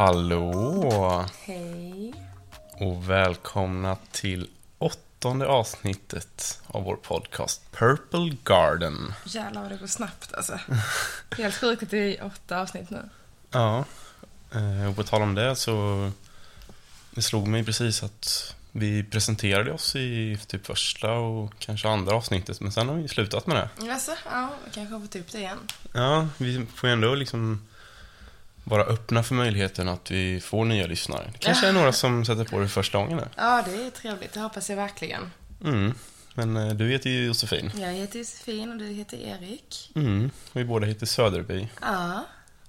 [0.00, 2.14] Hallå Hej.
[2.72, 4.48] och välkomna till
[4.78, 9.12] åttonde avsnittet av vår podcast Purple Garden.
[9.24, 10.58] Jävlar vad det går snabbt alltså.
[11.36, 13.08] Helt sjukt att det är åtta avsnitt nu.
[13.50, 13.84] Ja,
[14.54, 16.10] eh, och på tal om det så
[17.10, 22.60] det slog mig precis att vi presenterade oss i typ första och kanske andra avsnittet
[22.60, 23.92] men sen har vi slutat med det.
[23.92, 25.58] Alltså, ja, vi kanske har fått upp det igen.
[25.92, 27.66] Ja, vi får ju ändå liksom
[28.64, 31.30] vara öppna för möjligheten att vi får nya lyssnare.
[31.32, 33.28] Det kanske är några som sätter på det första gången nu.
[33.36, 34.32] Ja, det är trevligt.
[34.32, 35.30] Det hoppas jag verkligen.
[35.64, 35.94] Mm.
[36.34, 37.70] Men eh, du heter ju Josefin.
[37.74, 39.92] Jag heter Josefin och du heter Erik.
[39.94, 40.30] Mm.
[40.52, 41.68] Och vi båda heter Söderby.
[41.80, 42.24] Ja,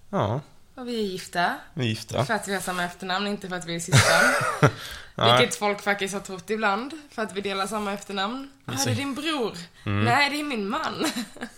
[0.10, 0.42] Ja,
[0.76, 1.56] och vi är gifta.
[1.74, 2.26] vi är gifta.
[2.26, 4.70] För att vi har samma efternamn, inte för att vi är syskon.
[5.40, 6.92] Vilket folk faktiskt har trott ibland.
[7.12, 8.52] För att vi delar samma efternamn.
[8.66, 9.58] Ser- det är din bror.
[9.84, 11.06] Nej, det är min man.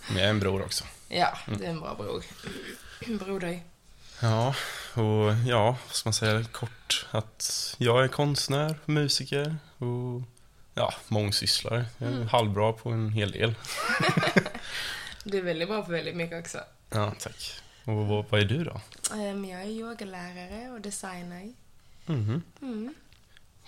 [0.08, 0.84] Men jag är en bror också.
[1.08, 2.22] Ja, det är en bra bror.
[3.18, 3.60] Broder.
[4.24, 4.54] Ja,
[4.94, 7.06] och ja, vad ska man säga kort?
[7.10, 10.22] Att jag är konstnär, musiker och
[10.74, 11.86] ja, mångsysslare.
[11.98, 13.54] Jag är halvbra på en hel del.
[15.26, 16.58] Du är väldigt bra på väldigt mycket också.
[16.90, 17.60] Ja, tack.
[17.84, 18.80] Och vad, vad är du då?
[19.14, 21.52] Ehm, Jag är yogalärare och designer.
[22.06, 22.42] Mhm.
[22.62, 22.94] Mm.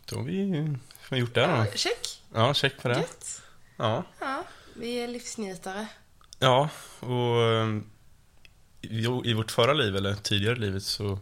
[0.04, 0.76] Då har vi
[1.10, 1.78] har gjort det då.
[1.78, 2.22] Check.
[2.34, 2.98] Ja, check på det.
[2.98, 3.42] Gött.
[3.76, 4.04] Ja.
[4.20, 5.86] Ja, vi är livsnjutare.
[6.38, 6.68] Ja,
[7.00, 7.80] och eh,
[8.80, 11.18] i, vårt förra liv, eller tidigare livet, så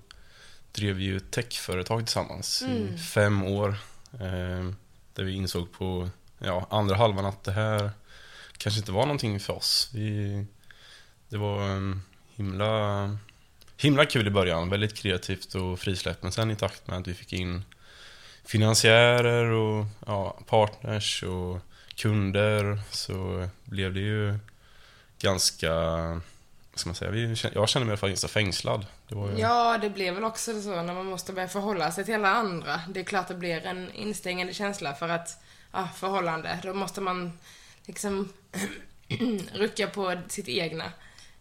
[0.73, 3.69] drev vi ju techföretag tillsammans i fem år.
[4.13, 4.71] Eh,
[5.15, 7.91] där vi insåg på ja, andra halvan att det här
[8.59, 9.91] kanske inte var någonting för oss.
[9.95, 10.47] Vi,
[11.29, 12.03] det var en
[12.35, 13.19] himla,
[13.77, 16.23] himla kul i början, väldigt kreativt och frisläppt.
[16.23, 17.63] Men sen i takt med att vi fick in
[18.45, 21.59] finansiärer och ja, partners och
[21.95, 24.39] kunder så blev det ju
[25.19, 25.73] ganska,
[26.75, 28.87] ska man säga, vi, jag kände mig i alla fall ganska fängslad.
[29.09, 32.15] Det ju, Ja, det blir väl också så när man måste börja förhålla sig till
[32.15, 32.81] alla andra.
[32.89, 35.43] Det är klart det blir en instängande känsla för att,
[35.73, 36.59] ja, förhållande.
[36.63, 37.39] Då måste man
[37.87, 38.33] liksom
[39.55, 40.85] rucka på sitt egna,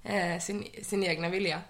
[0.03, 1.61] eh, sin, sin egna vilja.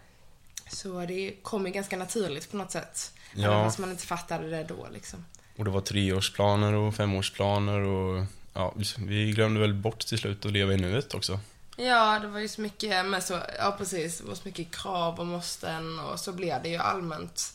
[0.67, 3.11] Så det kommer ganska naturligt på något sätt.
[3.33, 3.43] Ja.
[3.53, 5.25] Även fast man inte fattade det då liksom.
[5.57, 10.45] Och det var treårsplaner och femårsplaner och ja, vi- vi glömde väl bort till slut
[10.45, 11.39] att leva i nuet också.
[11.77, 15.19] Ja, det var ju så mycket, men så, ja precis, det var så mycket krav
[15.19, 17.53] och måsten och så blev det ju allmänt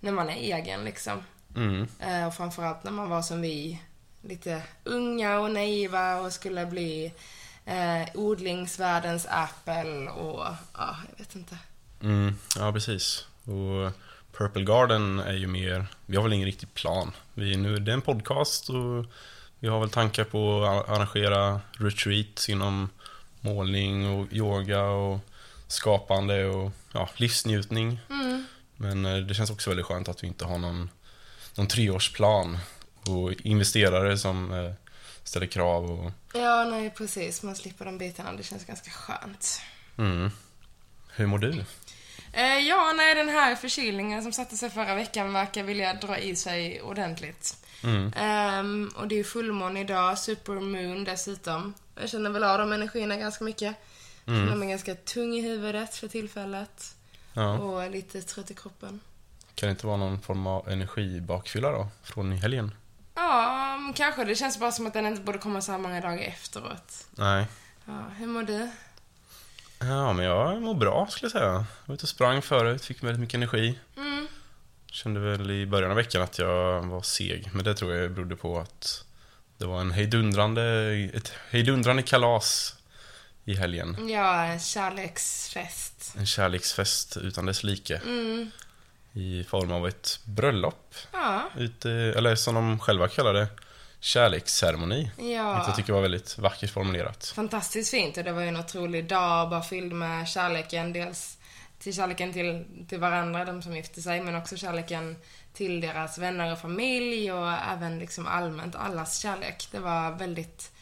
[0.00, 1.22] när man är egen liksom.
[1.56, 1.88] Mm.
[2.00, 3.80] Eh, och framförallt när man var som vi,
[4.22, 7.12] lite unga och naiva och skulle bli
[7.64, 10.44] eh, odlingsvärldens Apple och
[10.74, 11.58] ja, jag vet inte.
[12.02, 13.26] Mm, ja, precis.
[13.44, 13.92] Och
[14.38, 17.12] Purple Garden är ju mer, vi har väl ingen riktig plan.
[17.34, 19.06] Vi, nu, det är en podcast och
[19.58, 22.88] vi har väl tankar på att arrangera retreats inom
[23.54, 25.18] målning och yoga och
[25.68, 28.00] skapande och ja, livsnjutning.
[28.76, 30.90] Men eh, det känns också väldigt skönt att vi inte har någon,
[31.54, 32.58] någon treårsplan
[33.08, 34.72] och investerare som eh,
[35.24, 39.60] ställer krav och Ja, nej precis, man slipper de bitarna, det känns ganska skönt.
[39.98, 40.30] mm.
[41.10, 41.64] Hur mår du?
[42.32, 46.36] Eh, ja, nej, den här förkylningen som satte sig förra veckan verkar vilja dra i
[46.36, 47.56] sig ordentligt.
[48.16, 51.74] Ehm, och det är fullmåne idag, supermoon dessutom.
[52.00, 53.76] Jag känner väl av de energierna ganska mycket.
[54.24, 56.96] Jag känner mig ganska tung i huvudet för tillfället.
[57.32, 57.58] Ja.
[57.58, 59.00] Och lite trött i kroppen.
[59.54, 61.88] Kan det inte vara någon form av energibakfylla då?
[62.02, 62.74] Från i helgen?
[63.14, 64.24] Ja, mm, kanske.
[64.24, 67.06] Det känns bara som att den inte borde komma så här många dagar efteråt.
[67.10, 67.46] Nej.
[67.84, 68.70] Ja, hur mår du?
[69.78, 71.52] Ja, men jag mår bra skulle jag säga.
[71.52, 73.78] Jag var ute och sprang förut, fick väldigt mycket energi.
[73.96, 74.26] Mm.
[74.86, 78.36] Kände väl i början av veckan att jag var seg, men det tror jag berodde
[78.36, 79.04] på att
[79.58, 82.74] det var en hejdundrande, ett hejdundrande kalas
[83.44, 84.08] i helgen.
[84.08, 86.14] Ja, en kärleksfest.
[86.18, 87.96] En kärleksfest utan dess like.
[87.96, 88.50] Mm.
[89.12, 90.94] I form av ett bröllop.
[91.12, 91.42] Ja.
[91.56, 93.46] Ute, eller som de själva kallar det,
[94.00, 95.10] kärleksceremoni.
[95.16, 95.64] Vilket Ja.
[95.66, 97.32] jag tycker var väldigt vackert formulerat.
[97.36, 100.92] Fantastiskt fint och det var ju en otrolig dag bara fylld med kärleken.
[100.92, 101.38] Dels
[101.78, 105.16] till kärleken till, till varandra, de som gifte sig, men också kärleken
[105.56, 109.68] till deras vänner och familj och även liksom allmänt allas kärlek.
[109.70, 110.72] Det var väldigt,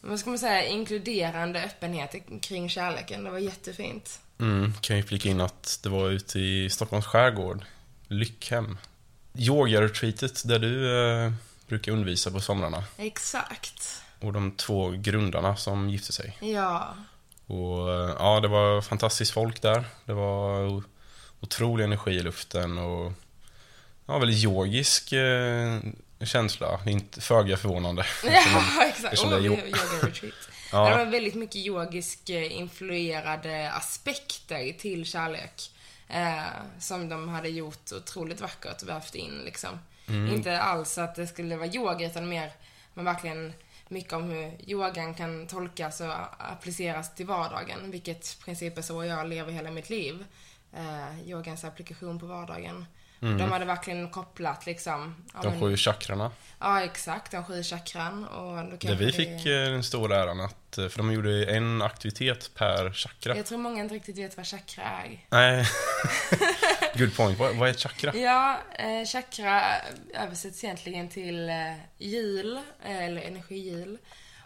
[0.00, 3.24] vad ska man säga, inkluderande öppenhet kring kärleken.
[3.24, 4.20] Det var jättefint.
[4.38, 7.64] Mm, kan ju flika in att det var ute i Stockholms skärgård,
[8.08, 8.78] Lyckhem.
[9.34, 11.32] Yoga-retreatet där du eh,
[11.66, 12.84] brukar undervisa på somrarna.
[12.96, 14.02] Exakt.
[14.20, 16.38] Och de två grundarna som gifte sig.
[16.40, 16.94] Ja.
[17.46, 19.84] Och eh, ja, det var fantastiskt folk där.
[20.04, 20.82] Det var
[21.40, 23.12] otrolig energi i luften och
[24.12, 25.78] ja, väldigt yogisk eh,
[26.24, 26.80] känsla.
[26.86, 28.04] Inte föga förvånande.
[28.24, 29.18] Ja, exakt.
[29.18, 30.34] Oh, yo- yoga retreat.
[30.72, 30.88] Ja.
[30.90, 35.70] Det var väldigt mycket yogisk eh, influerade aspekter till kärlek.
[36.08, 36.42] Eh,
[36.78, 39.78] som de hade gjort otroligt vackert och vävt in liksom.
[40.08, 40.34] Mm.
[40.34, 42.52] Inte alls att det skulle vara yoga utan mer,
[42.94, 43.52] men verkligen
[43.88, 47.90] mycket om hur yogan kan tolkas och appliceras till vardagen.
[47.90, 50.24] Vilket i princip är så jag lever hela mitt liv.
[50.76, 52.86] Eh, yogans applikation på vardagen.
[53.20, 55.24] De hade verkligen kopplat liksom.
[55.34, 56.30] ja, De men- sju chakrarna.
[56.58, 57.32] Ja, exakt.
[57.32, 58.24] De sju chakran.
[58.24, 61.44] Och då kanske vi det- fick eh, den stora äran att, eh, för de gjorde
[61.44, 63.36] en aktivitet per chakra.
[63.36, 65.26] Jag tror många inte riktigt vet vad chakra är.
[65.30, 65.66] Nej.
[66.98, 67.38] Good point.
[67.38, 68.16] Vad, vad är ett chakra?
[68.16, 69.62] Ja, eh, chakra
[70.14, 71.54] översätts egentligen till eh,
[71.98, 73.98] hjul, eh, eller energihjul.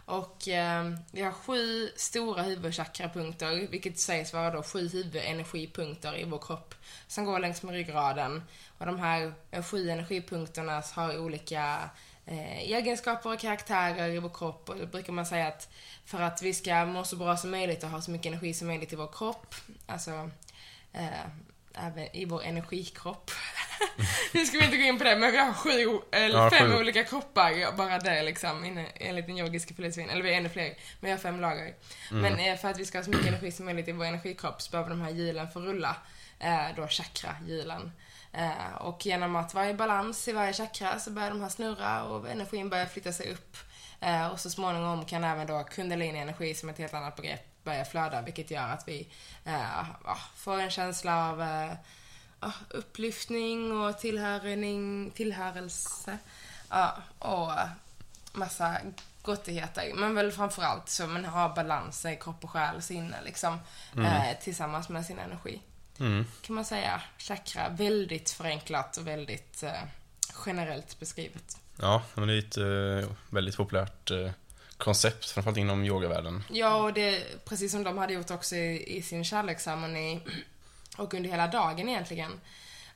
[0.05, 6.39] Och eh, vi har sju stora huvudchakrapunkter, vilket sägs vara då sju huvudenergipunkter i vår
[6.39, 6.75] kropp,
[7.07, 8.43] som går längs med ryggraden.
[8.77, 11.89] Och de här eh, sju energipunkterna har olika
[12.25, 14.69] eh, egenskaper och karaktärer i vår kropp.
[14.69, 15.69] Och då brukar man säga att
[16.05, 18.67] för att vi ska må så bra som möjligt och ha så mycket energi som
[18.67, 19.55] möjligt i vår kropp,
[19.85, 20.29] alltså
[20.93, 21.27] eh,
[21.77, 23.31] även i vår energikropp.
[24.33, 26.71] nu ska vi inte gå in på det, men vi har sju, eller Ja, fem
[26.71, 26.77] sju.
[26.77, 30.09] olika kroppar, bara det liksom, inne- enligt den yogiska filosofin.
[30.09, 31.73] Eller vi är ännu fler, men vi har fem lager.
[32.11, 34.61] Men eh, för att vi ska ha så mycket energi som möjligt i vår energikropp
[34.61, 35.95] så behöver de här hjulen få rulla.
[36.39, 37.91] Eh, då chakra-hjulen.
[38.33, 42.03] Eh, och genom att vara i balans i varje chakra så börjar de här snurra
[42.03, 43.57] och energin börjar flytta sig upp.
[44.31, 48.21] Och så småningom kan även då kundalini-energi, som är ett helt annat begrepp, börja flöda,
[48.21, 49.07] vilket gör att vi
[49.45, 49.85] eh,
[50.35, 51.71] får en känsla av eh,
[52.69, 56.17] upplyftning och tillhörning, tillhörelse.
[56.69, 57.67] Ja, och eh,
[58.33, 58.77] massa
[59.21, 59.93] gottigheter.
[59.95, 63.59] Men väl framförallt så man har balans i kropp och själ och sinne liksom.
[63.97, 65.61] Eh, tillsammans med sin energi.
[65.99, 66.25] Mm.
[66.41, 67.01] Kan man säga.
[67.17, 67.69] Chakra.
[67.69, 69.83] Väldigt förenklat och väldigt eh,
[70.45, 71.57] generellt beskrivet.
[71.81, 72.57] Ja, men det är ett
[73.03, 74.31] eh, väldigt populärt eh,
[74.77, 76.43] koncept, framförallt inom yogavärlden.
[76.49, 80.19] Ja, och det precis som de hade gjort också i, i sin kärleksceremoni
[80.97, 82.31] och under hela dagen egentligen.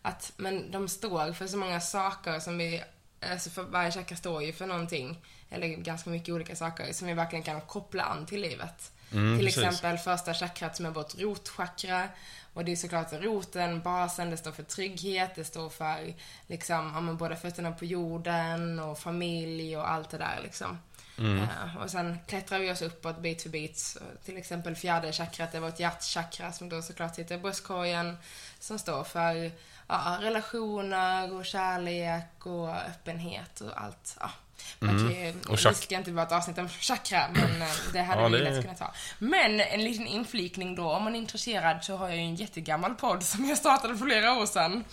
[0.02, 2.84] Att, men de står för så många saker som vi,
[3.32, 7.14] alltså för varje chakra står ju för någonting, eller ganska mycket olika saker som vi
[7.14, 8.92] verkligen kan koppla an till livet.
[9.12, 9.64] Mm, till precis.
[9.64, 12.08] exempel första chakrat som är vårt rotchakra.
[12.54, 16.14] Och det är såklart roten, basen, det står för trygghet, det står för
[16.48, 20.78] liksom, ja, men både fötterna på jorden och familj och allt det där liksom.
[21.20, 23.78] Eh, och sen klättrar vi oss uppåt bit för bit.
[23.78, 28.18] Så till exempel fjärde chakrat är vårt hjärtchakra som då såklart sitter i bröstkorgen.
[28.60, 29.52] Som står för
[29.88, 34.18] ja, relationer och kärlek och öppenhet och allt.
[34.20, 34.30] Ja.
[34.80, 37.68] Man kan ju, Och det chak- ska inte vara ett avsnitt om chakra, men eh,
[37.94, 38.94] det hade Ja, vi det- lätt kunnat ha.
[39.20, 42.96] Men en liten inflikning då, om man är intresserad så har jag ju en jättegammal
[42.96, 44.84] podd som jag startade för flera år sedan.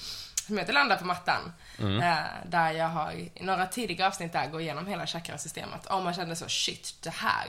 [0.47, 1.53] Som heter Landa på mattan.
[1.79, 2.03] Mm.
[2.03, 5.87] Eh, där jag har i några tidiga avsnitt där går igenom hela chakrasystemet.
[5.87, 7.47] Om man känner så, shit, det här,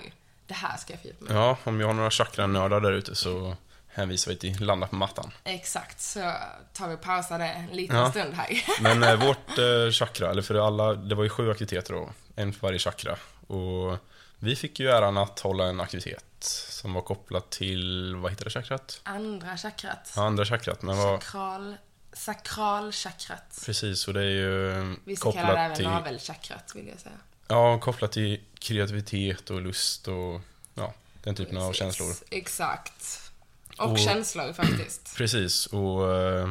[0.47, 1.33] det här ska jag fördjupa mig.
[1.33, 3.55] Ja, om jag har några chakranördar där ute så
[3.87, 5.31] hänvisar vi till Landa på mattan.
[5.43, 6.33] Exakt, så
[6.73, 8.11] tar vi och pausar det en liten Ja.
[8.11, 8.47] stund här.
[8.81, 12.53] Men eh, vårt eh, chakra, eller för alla, det var ju sju aktiviteter då, en
[12.53, 13.15] för varje chakra.
[13.47, 13.97] Och
[14.39, 16.23] vi fick ju äran att hålla en aktivitet
[16.69, 19.01] som var kopplad till, vad heter det chakrat?
[19.03, 20.13] Andra chakrat.
[20.15, 21.77] Ja, andra chakrat, men var Sakral,
[22.17, 23.61] sakralchakrat.
[23.65, 26.99] precis, och det är ju eh, Vissa kallar det kopplat även till, navelchakrat, vill jag
[26.99, 27.15] säga.
[27.47, 30.41] ja, kopplat till kreativitet och lust och
[30.73, 30.93] ja,
[31.23, 31.79] den typen av Precis.
[31.79, 32.15] känslor.
[32.29, 33.31] Exakt.
[33.77, 35.13] Och, Och- känslor faktiskt.
[35.17, 36.49] Precis, och eh,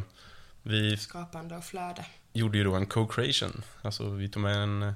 [0.63, 2.05] vi Skapande och flöde.
[2.33, 3.63] gjorde ju då en co-creation.
[3.83, 4.95] Alltså vi tog med en,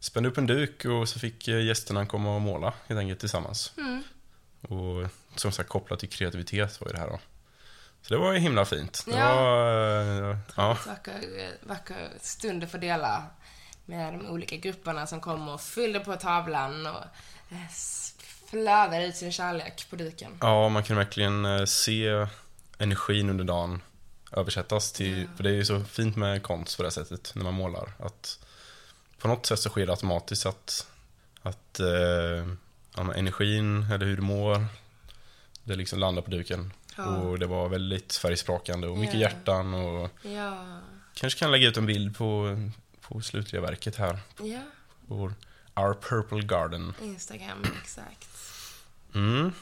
[0.00, 3.72] spände upp en duk och så fick eh, gästerna komma och måla helt enkelt tillsammans.
[3.76, 4.02] Mm.
[4.60, 7.18] Och som sagt kopplat till kreativitet var ju det här då.
[8.08, 9.02] Så det var ju himla fint.
[9.06, 9.34] Det Ja.
[9.34, 11.22] var, eh, ja, Vacker,
[11.62, 13.22] vacker stund att få dela
[13.84, 17.02] med de olika grupperna som kom och fyllde på tavlan och
[17.50, 17.70] eh,
[18.50, 20.38] flödade ut sin kärlek på duken.
[20.40, 22.26] ja, man kan verkligen eh, se
[22.78, 23.82] energin under dagen
[24.32, 27.54] översättas till, för det är ju så fint med konst på det sättet när man
[27.54, 27.92] målar.
[27.98, 28.38] Att
[29.18, 30.86] på något sätt så sker det automatiskt att,
[31.42, 32.46] att eh,
[32.96, 34.66] ja, energin eller hur du mår,
[35.64, 36.72] det liksom landar på duken.
[36.96, 37.04] Ja.
[37.04, 39.20] Och det var väldigt färgsprakande och mycket Ja.
[39.20, 40.78] hjärtan och Ja,
[41.14, 42.56] kanske kan lägga ut en bild på,
[43.00, 44.18] på slutliga verket här.
[44.42, 44.60] ja,
[45.06, 45.34] Vår
[45.74, 46.94] Our Purple Garden.
[47.02, 48.28] Instagram, exakt.
[49.14, 49.52] Mm.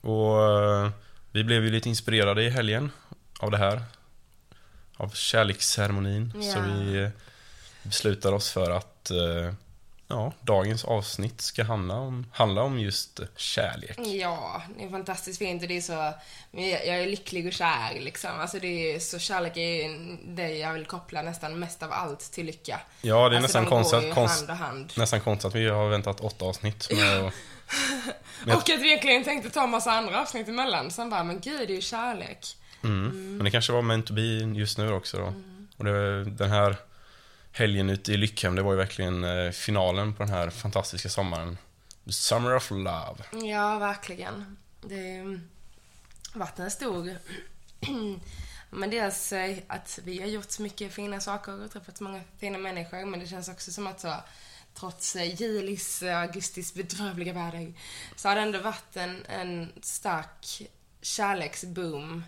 [0.00, 0.90] Och eh,
[1.32, 2.90] vi blev ju lite inspirerade i helgen
[3.38, 3.82] av det här.
[4.96, 6.32] Av kärleksceremonin.
[6.32, 7.08] Så vi eh,
[7.82, 9.52] beslutar oss för att eh,
[10.10, 13.98] ja, dagens avsnitt ska handla om, handla om just kärlek.
[13.98, 16.12] Ja, det är fantastiskt fint och det är så,
[16.50, 18.30] jag är lycklig och kär liksom.
[18.40, 19.90] Alltså det är så, kärlek är
[20.36, 22.80] det jag vill koppla nästan mest av allt till lycka.
[23.02, 24.48] Ja, det är alltså, nästan konstigt, konst,
[24.96, 27.22] nästan konstigt att vi har väntat åtta avsnitt med
[28.44, 30.90] Men jag- Och att vi egentligen tänkte ta en massa andra avsnitt emellan.
[30.90, 32.56] Sen bara, men gud, det är ju kärlek.
[32.84, 33.36] Mm.
[33.36, 34.22] Men det kanske var meant to be
[34.60, 35.32] just nu också då.
[35.76, 36.76] Och det, den här
[37.52, 41.58] helgen ute i Lyckhem, det var ju verkligen eh, finalen på den här fantastiska sommaren.
[42.04, 43.46] The Summer of Love.
[43.46, 44.56] Ja, verkligen.
[44.80, 45.48] Det mm,
[46.34, 47.16] varit stor...
[48.70, 52.20] men dels eh, att vi har gjort så mycket fina saker och träffat så många
[52.38, 54.14] fina människor, men det känns också som att så,
[54.74, 57.72] trots eh, julis och augustis bedrövliga väder,
[58.16, 60.62] så har det ändå varit en, en stark
[61.02, 62.24] kärleksboom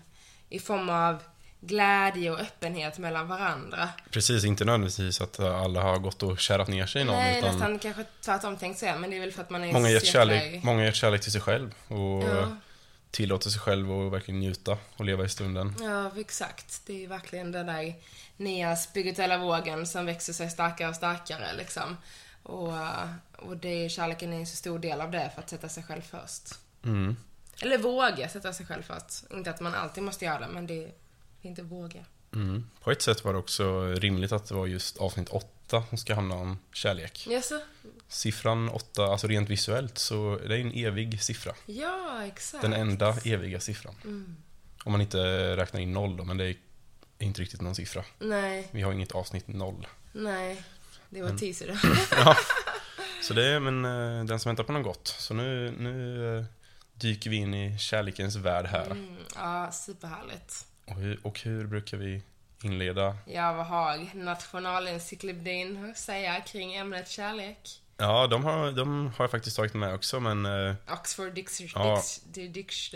[0.49, 1.23] i form av
[1.65, 3.89] glädje och öppenhet mellan varandra.
[4.11, 7.15] Precis, inte nödvändigtvis att alla har gått och kärat ner sig i någon.
[7.15, 9.73] Nej, utan nästan kanske tvärtom tänkt säga, men det är väl för att man är
[9.73, 12.57] många gett kärlek, många gett kärlek till sig själv och Ja.
[13.11, 15.75] tillåter sig själv att verkligen njuta och leva i stunden.
[15.81, 16.81] Ja, exakt.
[16.85, 17.93] Det är verkligen den där
[18.37, 21.97] nya spirituella vågen som växer sig starkare och starkare liksom.
[22.43, 25.49] Och, eh, och det är kärleken är en så stor del av det för att
[25.49, 26.43] sätta sig själv först.
[26.85, 27.15] Mm.
[27.61, 29.31] Eller våga sätta sig själv först.
[29.31, 30.91] Inte att man alltid måste göra det, men det är
[31.47, 32.05] inte våga.
[32.33, 32.69] Mm.
[32.81, 36.15] På ett sätt var det också rimligt att det var just avsnitt åtta som ska
[36.15, 37.27] handla om kärlek.
[37.29, 37.59] Jaså?
[38.07, 41.53] Siffran åtta, alltså rent visuellt, så det är en evig siffra.
[41.65, 42.61] Ja, exakt.
[42.61, 43.95] Den enda eviga siffran.
[44.03, 44.35] Mm.
[44.83, 45.17] Om man inte
[45.57, 46.55] räknar in noll då, men det är
[47.19, 48.03] inte riktigt någon siffra.
[48.19, 49.87] Nej, Vi har inget avsnitt noll.
[50.11, 50.63] nej.
[51.09, 51.89] Det var teaser då.
[52.25, 52.37] Ja.
[53.21, 55.07] Så det är men eh, den som väntar på något gott.
[55.07, 56.43] Så nu, nu eh,
[56.93, 58.85] dyker vi in i kärlekens värld här.
[58.85, 60.65] Mm, ja, superhärligt.
[60.85, 62.21] Och, hur, och hur brukar vi
[62.63, 63.17] inleda?
[63.25, 67.79] Ja, vad har Nationalencyklopedin att säga kring ämnet kärlek?
[67.97, 71.89] Ja, de har, de har jag faktiskt tagit med också, men eh, Oxford Dictionary.
[72.35, 72.47] Ja.
[72.47, 72.91] Dix.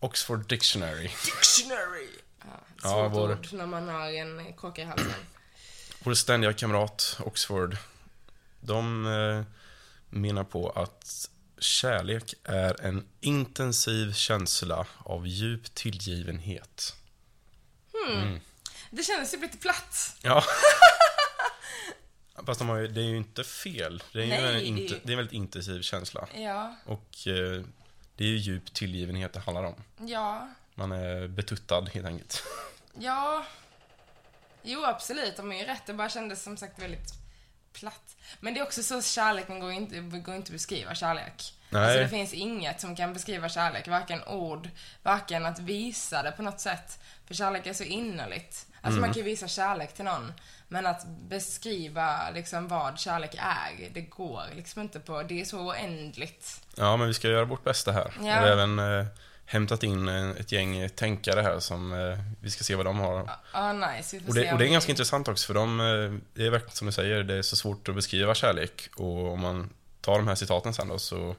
[0.00, 1.02] Oxford Dictionary.
[1.24, 2.08] Dictionary!
[2.44, 2.46] Ja,
[2.82, 5.12] Ja, vår- ord när man har en kråka i halsen.
[6.02, 7.76] Vår ständiga kamrat Oxford,
[8.60, 9.42] de eh,
[10.10, 16.94] menar på att kärlek är en intensiv känsla av djup tillgivenhet.
[18.90, 20.16] Det kändes ju lite platt.
[20.22, 20.44] Ja.
[22.46, 24.02] Fast de har ju, det är ju inte fel.
[24.12, 26.28] Det är ju Nej, en, inte, det är en väldigt intensiv känsla.
[26.34, 27.62] Ja, Och eh,
[28.16, 29.74] det är ju djup tillgivenhet det handlar om.
[30.08, 32.42] ja, Man är betuttad helt enkelt.
[32.98, 33.44] ja.
[34.62, 35.36] Jo, absolut.
[35.36, 35.86] De är ju rätt.
[35.86, 37.12] Det bara kändes som sagt väldigt
[37.72, 38.16] platt.
[38.40, 41.54] Men det är också så kärleken går inte, går inte att beskriva kärlek.
[41.70, 41.82] Nej.
[41.84, 44.68] Alltså det finns inget som kan beskriva kärlek, varken ord,
[45.02, 46.98] varken att visa det på något sätt.
[47.26, 48.66] För kärlek är så innerligt.
[48.82, 50.32] Alltså man kan ju visa kärlek till någon,
[50.68, 55.58] men att beskriva liksom vad kärlek är, det går liksom inte på, det är så
[55.58, 56.60] oändligt.
[56.76, 58.12] Ja, men vi ska göra vårt bästa här.
[58.16, 58.22] Ja.
[58.22, 59.06] Vi har även eh,
[59.46, 63.30] hämtat in eh, ett gäng tänkare här som eh, vi ska se vad de har.
[63.52, 64.16] Ja, nice.
[64.16, 65.80] Vi får Och se det, och om det är vi- ganska intressant också för de,
[65.80, 68.88] eh, det är verkligen som du säger, det är så svårt att beskriva kärlek.
[68.96, 69.70] Och om man
[70.00, 71.36] tar de här citaten sen då så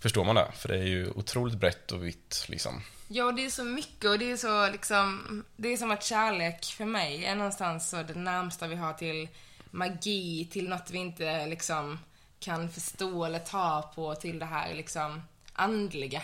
[0.00, 0.52] förstår man det.
[0.56, 2.82] För det är ju otroligt brett och vitt liksom.
[3.08, 6.64] Ja, det är så mycket och det är så liksom, det är som att kärlek
[6.64, 9.28] för mig är någonstans så det närmsta vi har till
[9.70, 11.98] magi, till något vi inte liksom
[12.40, 15.22] kan förstå eller ta på, till det här liksom
[15.52, 16.22] andliga.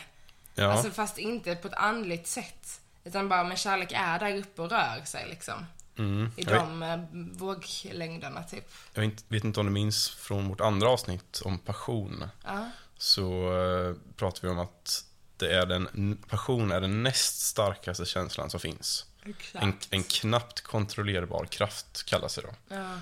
[0.55, 2.81] Ja, Alltså fast inte på ett andligt sätt.
[3.05, 5.67] Utan bara, men kärlek är där uppe och rör sig liksom.
[5.99, 6.31] mm.
[6.37, 6.99] I jag, vet, de eh,
[7.39, 8.71] våglängderna typ.
[8.95, 12.25] jag vet, inte om du minns från vårt andra avsnitt om passion.
[12.45, 12.71] Ja.
[13.03, 15.05] Så eh, pratar vi om att
[15.37, 19.07] det är den, passion är den näst starkaste känslan som finns.
[19.53, 22.55] En, en knappt kontrollerbar kraft kallas det då.
[22.69, 23.01] Ja,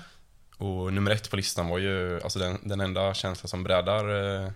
[0.57, 4.51] Och nummer ett på listan var ju, alltså den, den enda känslan som breddar eh,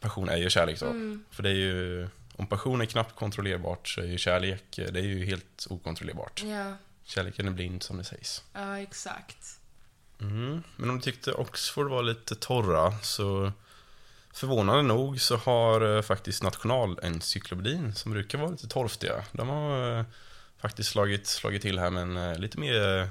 [0.00, 0.86] passion är ju kärlek då.
[0.86, 1.24] Mm.
[1.30, 5.00] För det är ju, om passion är knappt kontrollerbart så är ju kärlek, eh, det
[5.00, 6.42] är ju helt okontrollerbart.
[6.42, 8.44] Ja, Kärleken är blind som det sägs.
[8.52, 9.58] ja exakt.
[10.20, 10.62] Mm.
[10.76, 13.52] Men om du tyckte Oxford var lite torra så
[14.32, 19.24] förvånande nog så har eh, faktiskt Nationalencyklopedin som brukar vara lite torftiga.
[19.32, 20.04] De har eh,
[20.60, 23.08] faktiskt slagit, slagit till här med en eh, lite mer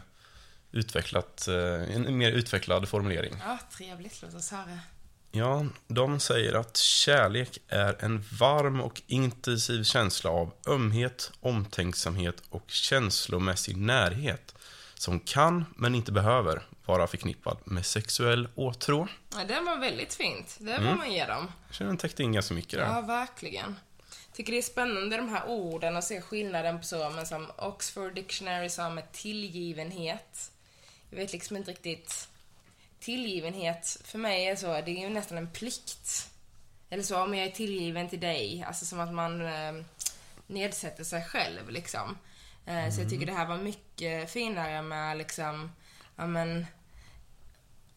[0.71, 3.35] utvecklat, en mer utvecklad formulering.
[3.45, 4.21] Ja, trevligt.
[4.21, 4.79] Låt oss höra.
[5.31, 12.63] Ja, de säger att kärlek är en varm och intensiv känsla av ömhet, omtänksamhet och
[12.67, 14.55] känslomässig närhet
[14.93, 16.61] som kan, men inte behöver,
[16.98, 19.08] vara förknippad med sexuell åtrå.
[19.36, 20.58] Ja, den var väldigt fint.
[20.60, 20.89] Det Mm.
[20.89, 21.51] får man ge dem.
[21.67, 22.86] Jag känner den täckte in ganska mycket där.
[22.86, 23.75] Ja, verkligen.
[24.34, 28.15] Tycker det är spännande de här orden och se skillnaden på så, men som Oxford
[28.15, 30.51] Dictionary sa med tillgivenhet.
[31.10, 32.27] Jag vet liksom inte riktigt.
[33.00, 36.29] Tillgivenhet för mig är så, det är ju nästan en plikt.
[36.89, 39.74] Eller så, om jag är tillgiven till dig, alltså som att man eh,
[40.48, 42.17] nedsätter sig själv liksom.
[42.65, 45.72] Eh, Så jag tycker det här var mycket finare med liksom,
[46.15, 46.65] ja men,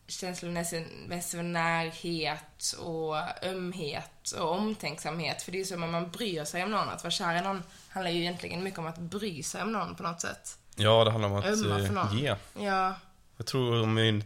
[0.06, 5.42] känslomässig närhet och ömhet och omtänksamhet.
[5.42, 6.88] För det är så att man bryr sig om någon.
[6.88, 9.94] Att vara kär i någon handlar ju egentligen mycket om att bry sig om någon
[9.94, 10.58] på något sätt.
[10.76, 12.36] Ja, det handlar om att eh, ge.
[12.58, 12.94] Ja,
[13.36, 14.22] Jag tror om vi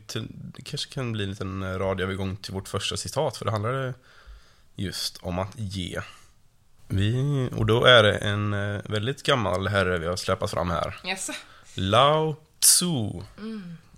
[0.55, 3.95] det kanske kan bli en liten eh, radioövergång till vårt första citat, för det handlar
[4.75, 6.01] just om att ge.
[6.89, 11.01] Vi, och då är det en eh, väldigt gammal herre vi har släpat fram här.
[11.05, 11.33] jaså?
[11.75, 13.23] Lao Tzu.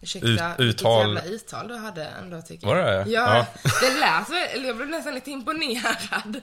[0.01, 3.07] Ursäkta, Ut- vilket uttal- jävla uttal du hade ändå tycker Var jag.
[3.07, 3.11] det?
[3.13, 3.71] Ja, Ja.
[3.81, 6.41] det lät eller jag blev nästan lite imponerad.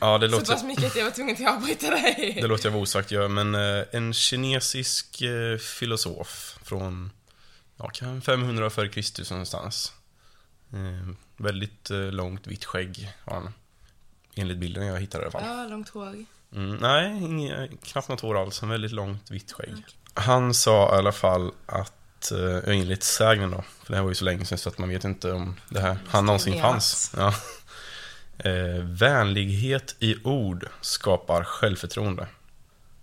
[0.00, 2.38] Ja, det Så låter, pass mycket att jag var tvungen att avbryta dig.
[2.40, 7.10] det låter jag vara osagt, ja, men eh, en kinesisk eh, filosof från
[7.76, 9.92] ja, kan 500 före Kristus någonstans.
[10.72, 13.54] Eh, väldigt långt vitt skägg har han.
[14.36, 15.58] Enligt bilden jag hittade i alla fall.
[15.58, 16.24] Ja, långt hår.
[16.54, 18.62] Mm, nej, inga, knappt något hår alls.
[18.62, 19.84] En väldigt långt vitt skägg.
[20.14, 21.92] Han sa i alla fall att,
[22.32, 24.88] eh, enligt sägnen då, för det här var ju så länge sedan så att man
[24.88, 27.12] vet inte om det här han någonsin fanns.
[27.16, 27.34] Ja.
[28.38, 32.26] Eh, vänlighet i ord skapar självförtroende.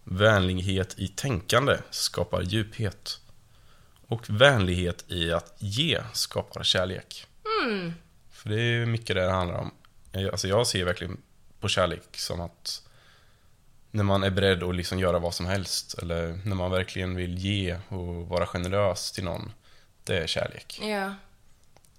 [0.03, 3.19] Vänlighet i tänkande skapar djuphet.
[4.07, 7.27] Och vänlighet i att ge skapar kärlek.
[7.63, 7.93] Mm.
[8.31, 9.71] För det är ju mycket det det handlar om.
[10.11, 11.17] Eh, Alltså jag ser verkligen
[11.59, 12.81] på kärlek som att
[13.91, 17.37] när man är beredd att liksom göra vad som helst eller när man verkligen vill
[17.37, 19.51] ge och vara generös till någon.
[20.03, 20.79] Det är kärlek.
[20.83, 21.13] Ja.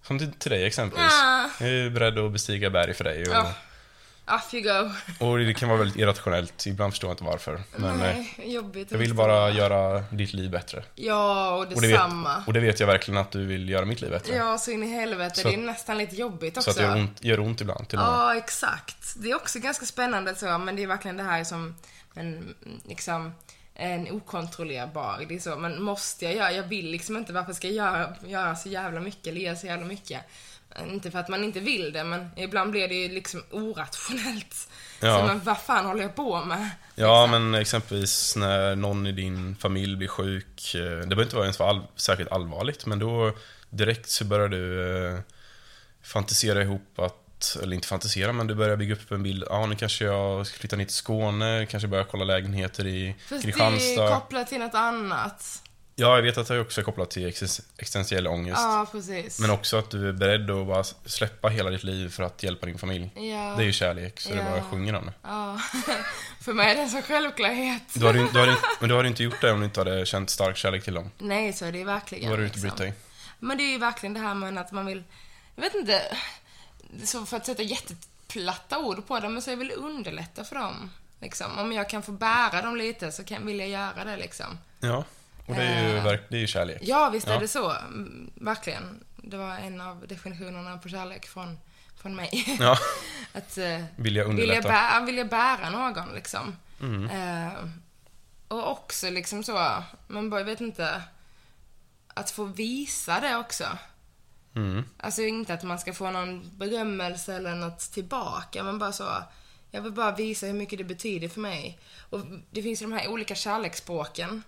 [0.02, 1.12] Som till, till dig exempelvis.
[1.12, 1.50] Ja.
[1.60, 3.22] Jag är beredd att bestiga berg för dig.
[3.22, 3.52] Och, Ja.
[4.26, 4.90] Off you go.
[5.26, 6.66] och det kan vara väldigt irrationellt.
[6.66, 7.62] Ibland förstår jag inte varför.
[7.76, 8.90] Men eh, Nej, jobbigt.
[8.90, 10.84] jag vill bara göra ditt liv bättre.
[10.94, 12.44] Ja, och Och det, detsamma.
[12.46, 14.34] och det vet jag verkligen att du vill göra mitt liv bättre.
[14.36, 15.40] Ja, så in i helvete.
[15.40, 16.62] Så det är nästan lite jobbigt också.
[16.62, 17.98] Så att det gör ont, gör ont ibland till.
[17.98, 19.14] Ja, exakt.
[19.16, 21.74] Det är också ganska spännande så, men det är verkligen det här som
[22.14, 22.54] en,
[22.88, 23.32] liksom,
[23.74, 25.24] en okontrollerbar.
[25.28, 26.52] Det är så, men måste jag göra?
[26.52, 27.32] Jag vill liksom inte.
[27.32, 30.20] Varför ska jag göra, göra så jävla mycket eller ge så jävla mycket?
[30.88, 34.68] Inte för att man inte vill det, men ibland blir det ju liksom orationellt.
[35.00, 35.18] Ja.
[35.20, 36.70] Så men vad fan håller jag på med?
[36.94, 37.30] Ja, Liksom.
[37.50, 40.74] men exempelvis när någon i din familj blir sjuk.
[40.74, 43.32] eh, Det behöver inte vara ens vara all, särskilt allvarligt, men då
[43.70, 45.18] direkt så börjar du eh,
[46.02, 49.44] fantisera ihop att, eller inte fantisera, men du börjar bygga upp en bild.
[49.50, 53.28] Ja, nu kanske jag ska flytta ner till Skåne, kanske börja kolla lägenheter i Fast
[53.30, 54.08] det är Kristianstad.
[54.08, 55.62] kopplat till något annat.
[55.96, 58.60] Ja, jag vet att det också är kopplat till exis- existentiell ångest.
[58.60, 59.40] Ja, precis.
[59.40, 62.66] Men också att du är beredd att bara släppa hela ditt liv för att hjälpa
[62.66, 63.10] din familj.
[63.14, 63.54] Ja.
[63.56, 64.44] Det är ju kärlek, så det Ja.
[64.50, 65.12] bara sjunger om det.
[65.22, 65.58] Ja.
[66.40, 67.82] för mig är det en sån självklarhet.
[67.94, 70.30] Du hade, du hade, men du hade inte gjort det om du inte hade känt
[70.30, 71.10] stark kärlek till dem.
[71.18, 72.24] Nej, så är det ju verkligen.
[72.24, 72.68] Då hade du inte liksom.
[72.70, 72.94] brytt dig.
[73.38, 75.02] Men det är ju verkligen det här med att man vill,
[75.54, 76.02] jag vet inte,
[77.04, 80.90] så för att sätta jätteplatta ord på det, men så jag vill underlätta för dem.
[81.20, 81.58] Liksom.
[81.58, 84.58] Om jag kan få bära dem lite så kan, vill jag göra det liksom.
[84.80, 85.04] Ja,
[85.46, 86.04] och det är ju, Eh.
[86.28, 86.78] det är ju kärlek.
[86.82, 87.38] Ja, visst är Ja.
[87.40, 87.70] det så.
[87.70, 89.04] Mm, Verkligen.
[89.16, 91.58] Det var en av definitionerna på kärlek från,
[92.02, 92.56] från mig.
[92.60, 92.78] Ja,
[93.32, 94.68] att eh, vilja vilja, underlätta.
[94.68, 96.56] bära, vilja bära någon liksom.
[96.80, 97.10] Mm.
[97.10, 97.52] Eh,
[98.48, 101.02] och också liksom så, men bara, jag vet inte,
[102.14, 103.64] att få visa det också.
[104.54, 104.84] Mm.
[104.98, 109.08] Alltså inte att man ska få någon berömmelse eller något tillbaka, men bara så.
[109.70, 111.78] Jag vill bara visa hur mycket det betyder för mig.
[112.10, 114.42] Och det finns ju de här olika kärleksspråken.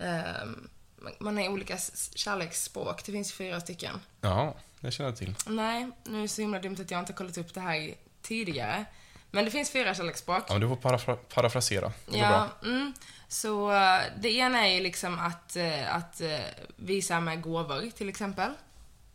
[0.00, 1.78] Ehm, man- man har olika
[2.14, 3.04] kärleksspråk.
[3.06, 4.00] Det finns fyra stycken.
[4.20, 5.34] Ja, det känner jag till.
[5.46, 7.94] Nej, nu är det så himla dumt att jag inte har kollat upp det här
[8.22, 8.84] tidigare.
[9.30, 10.44] Men det finns fyra kärleksspråk.
[10.48, 11.92] Ja, du får parafra- parafrasera.
[12.06, 12.28] Det Ja,
[12.60, 12.68] bra.
[12.70, 12.92] mm.
[13.28, 16.40] Så eh, det ena är ju liksom att, eh, att eh,
[16.76, 18.50] visa med gåvor, till exempel.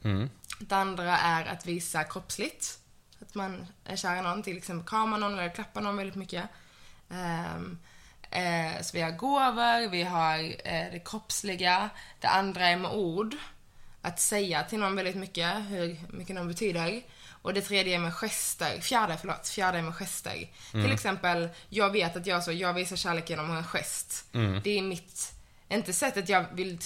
[0.03, 0.29] Mm.
[0.59, 2.79] Det andra är att visa kroppsligt.
[3.21, 6.43] Att man är kär i någon, till exempel krama någon eller klappa någon väldigt mycket.
[7.09, 7.79] Ehm,
[8.35, 11.89] eh, så vi har gåvor, vi har eh, det kroppsliga.
[12.19, 13.35] Det andra är med ord.
[14.01, 17.01] Att säga till någon väldigt mycket, hur mycket någon betyder.
[17.41, 18.81] Och det tredje är med gester.
[18.81, 19.47] Fjärde, förlåt.
[19.47, 20.49] Fjärde är med gester.
[20.71, 24.25] Till exempel, jag vet att jag så, jag visar kärlek genom en gest.
[24.63, 25.33] Det är mitt,
[25.69, 26.79] inte sättet jag vill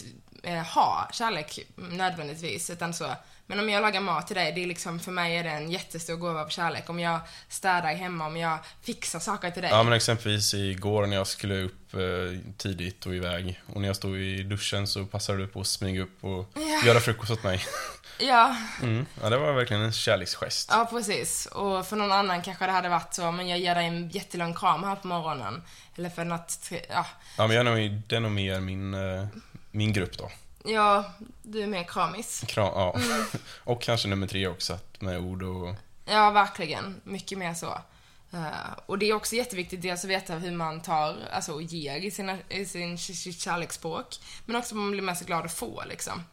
[0.43, 3.15] eh, ha kärlek nödvändigtvis, utan så.
[3.45, 5.71] Men om jag lagar mat till dig, det är liksom, för mig är det en
[5.71, 6.89] jättestor gåva av kärlek.
[6.89, 9.71] Om jag städar hemma, om jag fixar saker till dig.
[9.71, 11.99] Ja, men exempelvis igår när jag skulle upp eh,
[12.57, 13.61] tidigt och iväg.
[13.73, 16.85] Och när jag stod i duschen så passade du på att smyga upp och Ja.
[16.85, 17.61] göra frukost åt mig.
[18.21, 19.05] Ja, Mm.
[19.21, 20.69] Ja, det var verkligen en kärleksgest.
[20.71, 21.45] Ja, precis.
[21.45, 24.53] Och för någon annan kanske det hade varit så, men jag ger dig en jättelång
[24.53, 25.63] kram här på morgonen.
[25.95, 27.05] Eller för något, ja.
[27.37, 29.27] Ja, men jag är nog, det är nog mer min, eh,
[29.71, 30.31] min grupp då.
[30.63, 32.43] Ja, du är mer kramis.
[32.47, 32.95] Kram, ja.
[32.95, 33.25] Mm.
[33.63, 35.75] och kanske nummer tre också, med ord och...
[36.05, 37.01] Ja, verkligen.
[37.03, 37.81] Mycket mer så.
[38.31, 41.95] Eh, och det är också jätteviktigt dels att veta hur man tar, alltså och ger
[41.95, 44.15] i, sina, i sin, kärleksspråk.
[44.45, 46.23] Men också att man blir mest glad att få liksom.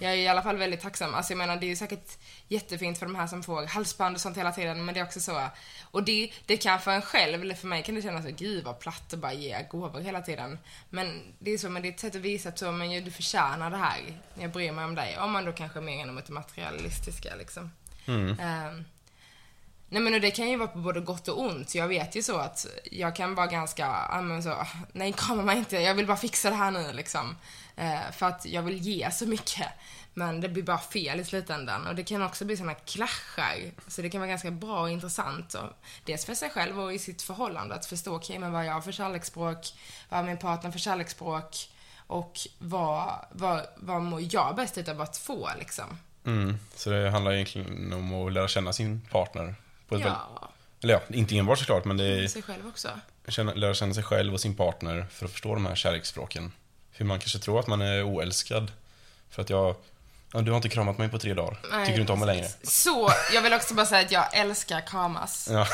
[0.00, 1.14] Jag är i alla fall väldigt tacksam.
[1.14, 4.36] Alltså jag menar det är säkert jättefint för de här som får halsband och sånt
[4.36, 4.84] hela tiden.
[4.84, 5.42] Men det är också så.
[5.82, 8.64] Och det, det kan för en själv, eller för mig kan det kännas så, gud
[8.64, 10.58] vad platt att bara ge gåvor hela tiden.
[10.90, 13.10] Men det är så, men det är ett sätt att visa att så, men du
[13.10, 14.18] förtjänar det här.
[14.34, 15.18] Jag bryr mig om dig.
[15.18, 17.70] Om man då kanske är mer genom det materialistiska liksom.
[18.40, 18.84] Ehm,
[19.92, 21.74] Nej men och det kan ju vara på både gott och ont.
[21.74, 25.42] Jag vet ju så att jag kan vara ganska, ja men så, ah, nej krama
[25.42, 27.36] mig inte, jag vill bara fixa det här nu liksom.
[27.76, 29.68] Eh, för att jag vill ge så mycket.
[30.14, 31.86] Men det blir bara fel i slutändan.
[31.86, 33.56] Och det kan också bli sådana klaschar.
[33.86, 35.54] Så det kan vara ganska bra och intressant.
[35.54, 35.68] Och
[36.04, 37.74] dels för sig själv och i sitt förhållande.
[37.74, 39.66] Att förstå, okej okay, men vad har jag för kärleksspråk?
[40.08, 41.56] Vad har min partner för kärleksspråk?
[42.06, 45.98] Och vad, vad, vad mår jag bäst utav att få liksom?
[46.26, 46.58] Mm.
[46.74, 49.54] Så det handlar egentligen om att lära känna sin partner.
[49.92, 50.52] På ett Ja,
[50.82, 52.88] eller ja, inte enbart såklart, men det är sig själv också.
[53.28, 56.52] känna, lära känna sig själv och sin partner för att förstå de här kärleksspråken.
[56.90, 58.72] Hur man kanske tror att man är oälskad.
[59.30, 59.76] För att jag,
[60.32, 61.58] ja, du har inte kramat mig på tre dagar.
[61.70, 62.48] Nej, Tycker du inte om mig längre?
[62.62, 65.48] Så, jag vill också bara säga att jag älskar kramas.
[65.52, 65.66] Ja,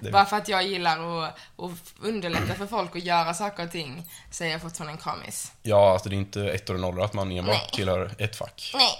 [0.12, 4.10] Bara för att jag gillar att, att underlätta för folk att göra saker och ting,
[4.30, 5.52] så är jag fortfarande en kramis.
[5.62, 8.70] ja alltså det är inte ett och nollor att man enbart tillhör ett fack.
[8.74, 8.98] Nej.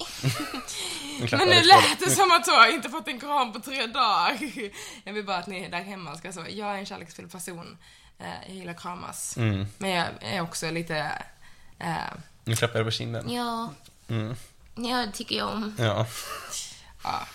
[1.31, 4.39] Men nu lät det som att jag inte fått en kram på tre dagar.
[5.05, 6.45] Jag vill bara att ni där hemma ska så.
[6.51, 7.79] Jag är en kärleksfull person.
[8.19, 9.37] Eh, Jag gillar kramas.
[9.37, 9.67] Mm.
[9.79, 10.97] Men jag är också lite...
[11.79, 11.95] eh,
[12.45, 13.31] Nu klappar jag på kinden.
[13.33, 13.71] Ja,
[14.09, 14.37] Mm.
[14.75, 15.75] Ja, det tycker jag om.
[15.79, 16.07] Ja.
[17.03, 17.27] Ja,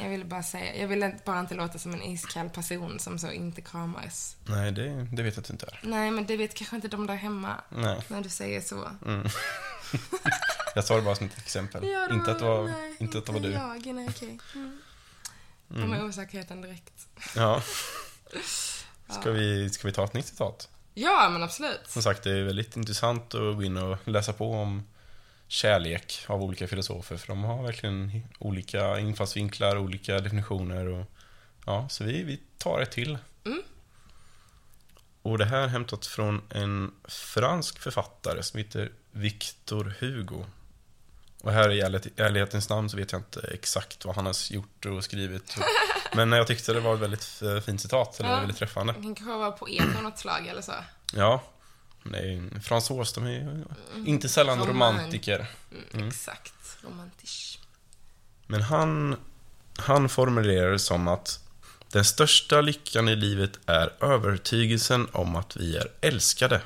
[0.00, 3.30] jag ville bara säga, jag ville bara inte låta som en iskall person som så
[3.30, 4.36] inte kramas.
[4.46, 5.80] Nej, det, det vet jag att du inte är.
[5.82, 8.00] Nej, men det vet kanske inte de där hemma Nej.
[8.08, 8.90] när du säger så.
[9.06, 9.28] Mm.
[10.74, 11.88] Jag sa det bara som ett exempel.
[11.88, 13.50] Ja, inte, att det var, nej, inte att det var du.
[13.50, 14.38] jag, nej, okej.
[14.54, 14.80] Mm.
[15.68, 17.06] Kommer osäkerheten direkt.
[17.36, 17.62] Ja.
[19.08, 20.68] Ska vi, ska vi ta ett nytt citat?
[20.94, 21.80] Ja, men absolut.
[21.86, 24.82] Som sagt, det är väldigt intressant att gå in och läsa på om
[25.54, 27.16] kärlek av olika filosofer.
[27.16, 30.86] För de har verkligen olika infallsvinklar, olika definitioner.
[30.86, 31.06] Och,
[31.66, 33.18] ja, så vi, vi tar ett till.
[33.44, 33.62] Mm.
[35.22, 40.44] Och det här är hämtat från en fransk författare som heter Victor Hugo.
[41.42, 44.86] Och här i ärlighet- ärlighetens namn så vet jag inte exakt vad han har gjort
[44.86, 45.56] och skrivit.
[46.16, 48.38] Men jag tyckte det var ett väldigt eh, fint citat, eller Ja.
[48.38, 48.92] väldigt träffande.
[48.92, 50.72] Han kanske var poet av något slag eller så.
[51.12, 51.42] Ja,
[52.04, 53.64] nej, François, de är ju
[54.06, 55.46] inte sällan Roman- romantiker.
[55.92, 56.52] Mm, Exakt.
[56.82, 57.58] Romantisch.
[58.46, 59.16] Men han,
[59.78, 61.40] han formulerar det som att
[61.92, 66.60] den största lyckan i livet är övertygelsen om att vi är älskade.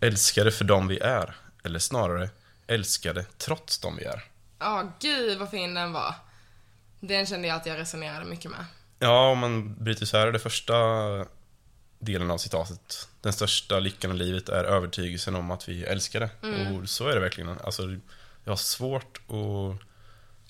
[0.00, 2.30] Älskade för dem vi är, eller snarare
[2.66, 4.24] älskade trots dem vi är.
[4.58, 6.14] Ja, gud vad fin den var.
[7.00, 8.64] Den kände jag att jag resonerade mycket med.
[8.98, 10.74] Ja, om man bryter så här det första
[11.98, 13.08] delen av citatet.
[13.20, 16.30] Den största lyckan i livet är övertygelsen om att vi är älskade.
[16.42, 17.58] Och så är det verkligen.
[17.64, 17.82] Alltså,
[18.44, 19.80] jag har svårt att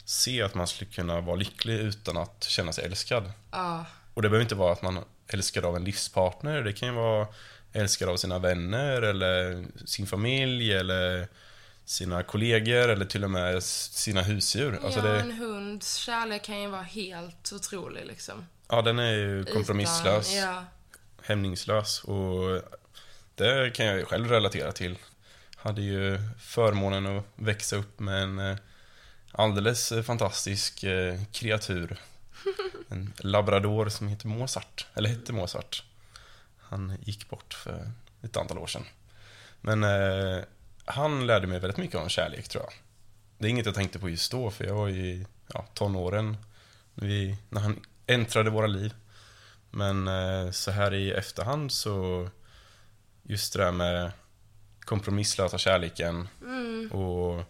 [0.05, 3.33] se att man skulle kunna vara lycklig utan att känna sig älskad.
[3.51, 6.63] Ja, Och det behöver inte vara att man är älskad av en livspartner.
[6.63, 7.27] Det kan ju vara
[7.73, 11.29] älskad av sina vänner eller sin familj eller
[11.85, 14.81] sina kollegor eller till och med sina husdjur.
[14.85, 18.47] Alltså ja det, en hunds kärlek kan ju vara helt otrolig liksom.
[18.69, 20.33] ja, den är ju kompromisslös.
[20.33, 20.65] Utan, ja.
[21.25, 22.63] Hämningslös och
[23.35, 24.99] det kan jag ju själv relatera till.
[25.57, 28.57] Hade ju förmånen att växa upp med en eh,
[29.33, 32.01] alldeles eh, fantastisk eh, kreatur.
[32.89, 35.85] En labrador som heter Mozart, eller hette Mozart.
[36.59, 37.91] Han gick bort för
[38.23, 38.85] ett antal år sedan.
[39.61, 40.45] Men eh,
[40.85, 42.73] han lärde mig väldigt mycket om kärlek tror jag.
[43.39, 46.37] Det är inget jag tänkte på just då, för jag var ju i ja, tonåren
[46.95, 48.95] när, vi, när han äntrade våra liv.
[49.77, 52.29] Men eh, så här i efterhand så
[53.23, 54.13] just det där med
[54.81, 56.91] kompromisslösa kärleken Mm.
[56.93, 57.43] och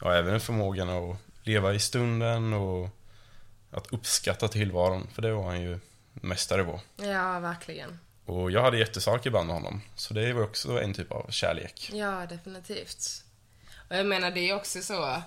[0.00, 2.88] ja, även förmågan att leva i stunden och
[3.70, 5.78] att uppskatta tillvaron, för det var han ju
[6.12, 6.80] mästare på.
[6.96, 7.98] ja, verkligen.
[8.24, 11.90] Och jag hade jättestark ibland med honom, så det var också en typ av kärlek.
[11.92, 13.24] Ja, definitivt.
[13.88, 15.22] Och jag menar, det är också så...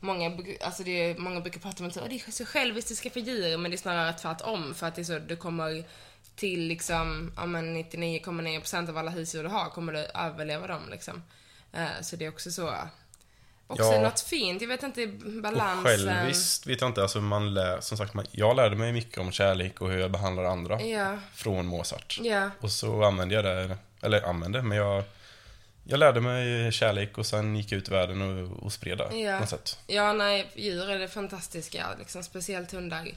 [0.00, 3.10] Många, alltså det är, många brukar prata om att så, "Åh, det är så självistiska
[3.10, 4.74] för djur, men det är snarare tvärtom.
[4.74, 5.84] För att det är så, du kommer
[6.36, 11.22] till liksom, ja men 99,9% av alla husdjur du har kommer du överleva dem liksom.
[11.72, 12.74] Eh, så det är också så...
[13.66, 14.00] Också Ja.
[14.02, 15.84] något fint, jag vet inte, Och balansen.
[15.84, 19.32] själviskt vet jag inte, alltså man lär, som sagt, man, jag lärde mig mycket om
[19.32, 22.18] kärlek och hur jag behandlar andra Ja, från Mozart.
[22.22, 25.04] ja, Och så använde jag det, eller använde, men jag,
[25.90, 29.16] jag lärde mig kärlek och sen gick jag ut i världen och, och spred det
[29.16, 29.46] Ja.
[29.86, 31.86] Ja, nej, djur är det fantastiska.
[31.98, 33.08] Liksom, speciellt hundar.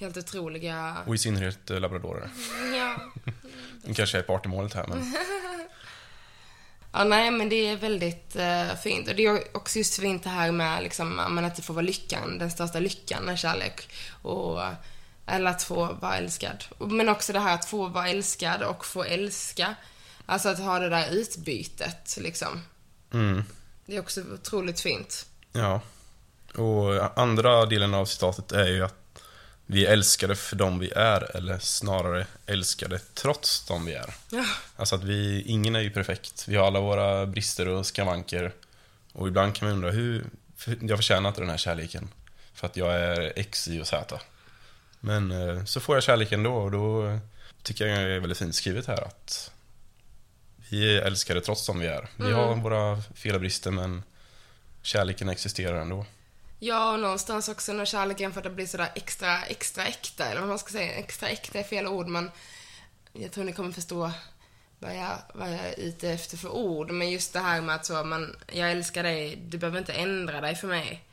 [0.00, 0.96] helt otroliga...
[1.06, 2.28] Och i synnerhet eh, labradorer.
[2.76, 2.96] Ja.
[3.84, 5.14] De kanske är partymålet här, men
[6.92, 9.08] Ja, nej, men det är väldigt eh, fint.
[9.08, 12.38] Och det är också just fint det här med liksom, att inte får vara lyckan,
[12.38, 13.88] den största lyckan är kärlek.
[14.22, 14.60] Och,
[15.26, 16.64] eller att få vara älskad.
[16.78, 19.74] Men också det här att få vara älskad och få älska.
[20.26, 22.62] Alltså att ha det där utbytet, liksom.
[23.12, 23.44] mm,
[23.86, 25.26] Det är också otroligt fint.
[25.52, 25.80] ja.
[26.54, 28.94] Och andra delen av citatet är ju att
[29.66, 34.14] vi är älskade för dem vi är, eller snarare älskade trots dem vi är.
[34.30, 34.44] Ja,
[34.76, 36.48] Alltså att vi, ingen är ju perfekt.
[36.48, 38.52] Vi har alla våra brister och skavanker.
[39.12, 40.24] Och ibland kan man undra hur,
[40.80, 42.08] jag förtjänar inte den här kärleken.
[42.54, 44.20] För att jag är X, Y och Z.
[45.00, 47.18] Men eh, så får jag kärleken då och då
[47.62, 49.51] tycker jag det är väldigt fint skrivet här att
[50.72, 52.08] vi är älskade trots som vi är.
[52.16, 54.02] Vi har våra fel och brister men
[54.82, 56.06] kärleken existerar ändå.
[56.58, 60.48] Ja, och någonstans också när kärleken får det bli sådär extra, extra äkta, eller vad
[60.48, 60.92] man ska säga.
[60.92, 62.30] Extra äkta är fel ord, men
[63.12, 64.10] jag tror ni kommer förstå
[64.78, 66.90] vad jag, vad jag är ute efter för ord.
[66.90, 70.40] Men just det här med att så, man, jag älskar dig, du behöver inte ändra
[70.40, 71.04] dig för mig.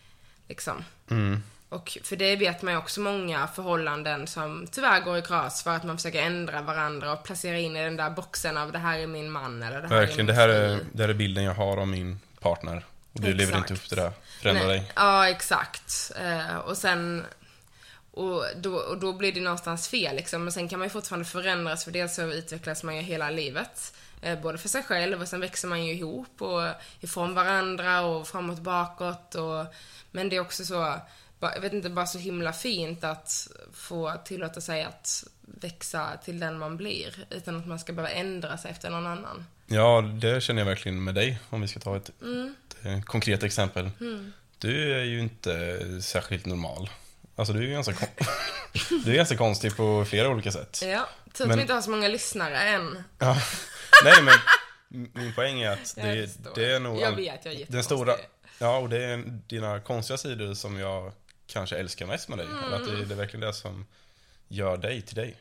[0.47, 0.83] Liksom.
[1.09, 1.43] Mm.
[1.69, 5.71] Och för det vet man ju också många förhållanden som tyvärr går i kras för
[5.71, 8.99] att man försöker ändra varandra och placera in i den där boxen av det här
[8.99, 10.73] är min man eller det här Verkligen, är det min här fru.
[10.73, 12.85] är, det här är bilden jag har av min partner.
[13.13, 13.69] Och du lever Exakt.
[13.69, 14.11] inte upp till det.
[14.41, 14.77] Förändra Nej.
[14.77, 14.91] dig.
[14.95, 16.11] Ja, exakt.
[16.21, 17.25] Eh, och sen...
[18.11, 20.43] Och då, och då blir det någonstans fel liksom.
[20.43, 23.93] Men sen kan man ju fortfarande förändras för dels så utvecklas man ju hela livet.
[24.21, 26.61] Eh, både för sig själv och sen växer man ju ihop och
[26.99, 29.65] ifrån varandra och framåt bakåt och...
[30.11, 30.95] Men det är också så,
[31.39, 36.57] jag vet inte, bara så himla fint att få tillåta sig att växa till den
[36.59, 39.45] man blir utan att man ska behöva ändra sig efter någon annan.
[39.67, 42.55] Ja, det känner jag verkligen med dig, om vi ska ta ett, Mm.
[42.69, 43.89] ett eh, konkret exempel.
[44.57, 46.89] Du är ju inte särskilt normal.
[47.35, 48.25] Alltså du är ju ganska, kon-
[49.05, 50.79] du är ganska konstig på flera olika sätt.
[50.83, 53.03] Ja, tur att vi inte har så många lyssnare än.
[53.19, 53.37] Ja.
[54.03, 54.33] Nej, men
[55.13, 58.13] min poäng är att det, det är nog Jag vet, jag är den stora...
[58.59, 61.11] Ja, och det är dina konstiga sidor som jag
[61.49, 62.47] kanske älskar mest med dig.
[62.65, 63.85] Eller att det, det är verkligen det som
[64.47, 65.37] gör dig till dig.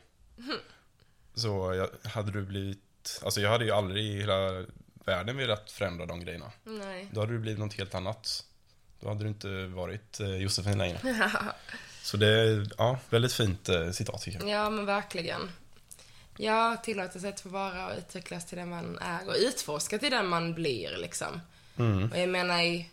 [1.35, 3.21] Så jag, hade du blivit...
[3.23, 4.65] Alltså jag hade ju aldrig i hela
[5.05, 6.51] världen velat förändra de grejerna.
[6.63, 7.07] Nej.
[7.11, 8.45] Då hade du blivit något helt annat.
[8.99, 10.99] Då hade du inte varit eh, Josefin längre.
[12.03, 14.49] Så det är, ja, väldigt fint eh, citat tycker jag.
[14.49, 15.51] Ja, men verkligen.
[16.37, 20.11] Ja, tillåta sig att få vara och utvecklas till den man är och utforska till
[20.11, 21.41] den man blir liksom.
[21.77, 22.11] Mm.
[22.11, 22.89] Och jag menar, i-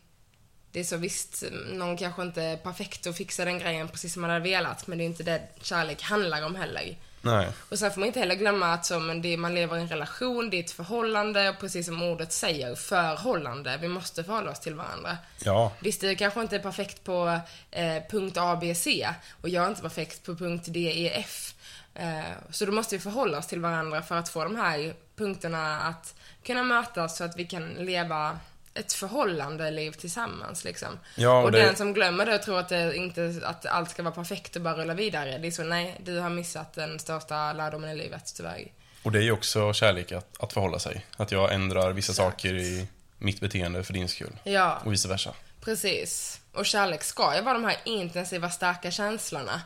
[0.77, 4.23] det är så visst, någon kanske inte är perfekt och fixar den grejen precis som
[4.23, 6.97] man hade velat, men det är inte det kärlek handlar om heller.
[7.23, 7.49] Nej.
[7.69, 10.51] Och sen får man inte heller glömma att men det, man lever i en relation,
[10.51, 13.79] det är ett förhållande och precis som ordet säger, förhållande.
[13.81, 15.17] Vi måste förhålla oss till varandra.
[15.45, 19.09] Ja, Visst, du kanske inte är perfekt på eh, punkt A, B, C
[19.41, 21.55] och jag är inte perfekt på punkt D, E, F.
[21.95, 25.81] Eh, så då måste vi förhålla oss till varandra för att få de här punkterna
[25.81, 28.39] att kunna mötas så att vi kan leva
[28.79, 30.99] ett förhållande liv tillsammans liksom.
[31.15, 33.91] Ja, och och det- den som glömmer det och tror att, det inte, att allt
[33.91, 36.99] ska vara perfekt och bara rulla vidare, det är så, nej, du har missat den
[36.99, 38.73] största lärdomen i livet tyvärr.
[39.03, 41.07] och det är ju också kärlek att, att förhålla sig.
[41.17, 44.37] Att jag ändrar vissa saker i mitt beteende för din skull.
[44.45, 44.81] Ja.
[44.85, 45.35] Och vice versa.
[45.61, 46.41] Precis.
[46.53, 49.61] Och kärlek ska ju vara de här intensiva, starka känslorna.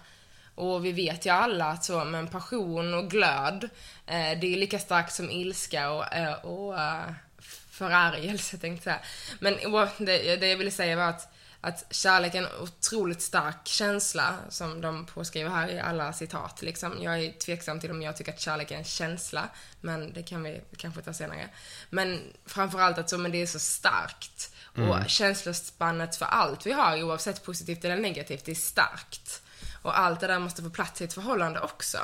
[0.54, 3.64] Och vi vet ju alla att så, men passion och glöd,
[4.06, 7.00] eh, det är lika starkt som ilska och, eh, och eh,
[7.80, 9.06] förargelse, tänkte jag säga.
[9.38, 9.54] Men
[9.98, 11.28] det, det jag ville säga var att,
[11.60, 16.62] att kärlek är en otroligt stark känsla, som de påskriver här i alla citat.
[16.62, 17.02] Liksom.
[17.02, 19.48] Jag är tveksam till om jag tycker att kärlek är en känsla,
[19.80, 21.48] men det kan vi kanske ta senare.
[21.90, 24.54] Men framförallt att så, men det är så starkt.
[24.76, 29.42] Och känslospannet för allt vi har, oavsett positivt eller negativt, det är starkt.
[29.82, 31.98] Och allt det där måste få plats i ett förhållande också.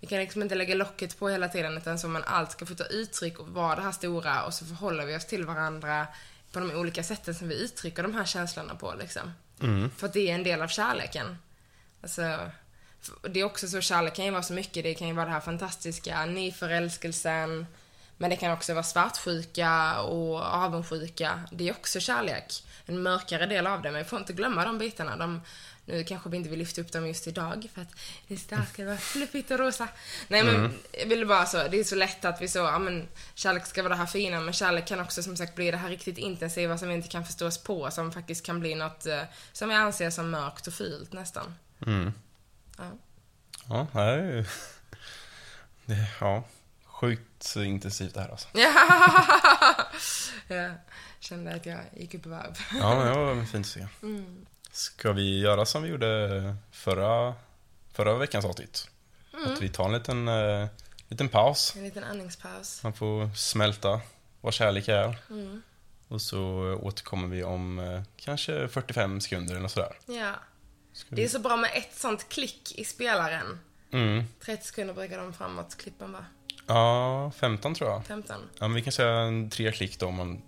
[0.00, 2.74] Vi kan liksom inte lägga locket på hela tiden utan så man allt ska få
[2.74, 6.06] ta uttryck och vara det här stora och så förhåller vi oss till varandra
[6.52, 9.32] på de olika sätten som vi uttrycker de här känslorna på liksom.
[9.96, 11.38] För att det är en del av kärleken.
[12.02, 12.50] Alltså,
[13.22, 14.84] det är också så, kärlek kan ju vara så mycket.
[14.84, 17.66] Det kan ju vara det här fantastiska, nyförälskelsen.
[18.16, 21.40] Men det kan också vara svartsjuka och avundsjuka.
[21.52, 22.64] Det är också kärlek.
[22.86, 25.16] En mörkare del av det, men vi får inte glömma de bitarna.
[25.16, 25.42] De,
[25.86, 27.94] nu kanske vi inte vill lyfta upp dem just idag för att
[28.28, 29.88] det ska vara fluffigt och rosa.
[30.28, 33.08] Nej men, jag vill bara så, det är så lätt att vi så, ja men
[33.34, 35.88] kärlek ska vara det här fina, men kärlek kan också som sagt bli det här
[35.88, 39.22] riktigt intensiva som vi inte kan förstå oss på, som faktiskt kan bli något eh,
[39.52, 41.54] som vi anser som mörkt och fult nästan.
[41.86, 42.12] Mm.
[42.78, 42.90] Ja.
[43.68, 44.44] Ja, det är ju...
[45.88, 46.44] Det, ja,
[46.84, 48.48] sjukt intensivt det här alltså.
[50.48, 50.74] jag
[51.20, 52.58] kände att jag gick upp i varv.
[52.80, 53.86] Ja, det var fint att se.
[54.76, 57.34] Ska vi göra som vi gjorde förra,
[57.92, 58.90] förra veckans avsnitt.
[59.46, 60.66] Att vi tar en liten, eh,
[61.08, 61.76] liten paus.
[61.76, 62.82] En liten andningspaus.
[62.82, 64.00] Man får smälta
[64.40, 65.18] vad kärlek är.
[65.30, 65.62] Mm.
[66.08, 66.40] Och så
[66.82, 69.98] återkommer vi om eh, kanske 45 sekunder eller sådär.
[70.06, 70.32] Ja.
[70.92, 71.28] Ska Det är vi...
[71.28, 73.60] så bra med ett sånt klick i spelaren.
[73.90, 74.24] mm.
[74.44, 76.24] 30 sekunder brukar de framåt klippen vara.
[76.66, 78.06] Ja, 15 tror jag.
[78.06, 78.36] 15.
[78.58, 80.10] Ja, men vi kan säga tre klick då.
[80.10, 80.42] Man...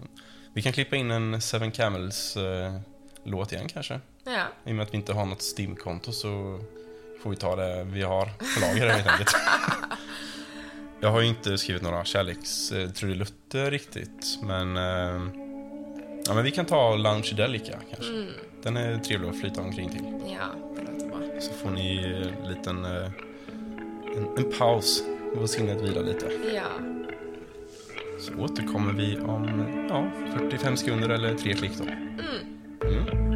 [0.55, 2.81] Vi kan klippa in en Seven Camels eh,
[3.25, 4.01] låt igen kanske.
[4.29, 4.45] Ja.
[4.65, 6.61] I och med att vi inte har något Steam-konto så
[7.23, 9.31] får vi ta det vi har på lager helt enkelt.
[11.01, 14.77] Jag har ju inte skrivit några kärlekstrudelutter riktigt, men...
[14.77, 15.23] Eh,
[16.27, 18.13] ja, men vi kan ta Lounge Delica kanske.
[18.13, 18.27] Mm.
[18.63, 20.05] Den är trevlig att flyta omkring till.
[20.27, 21.41] Ja, det låter bra.
[21.41, 21.99] Så får ni
[22.43, 22.85] en liten...
[22.85, 23.11] eh,
[24.17, 25.03] En, en paus
[25.37, 26.27] och sinnet vila lite.
[26.55, 26.63] Ja.
[28.21, 31.85] Så återkommer vi om ja, 45 sekunder eller tre klick då.
[31.85, 33.28] Mm.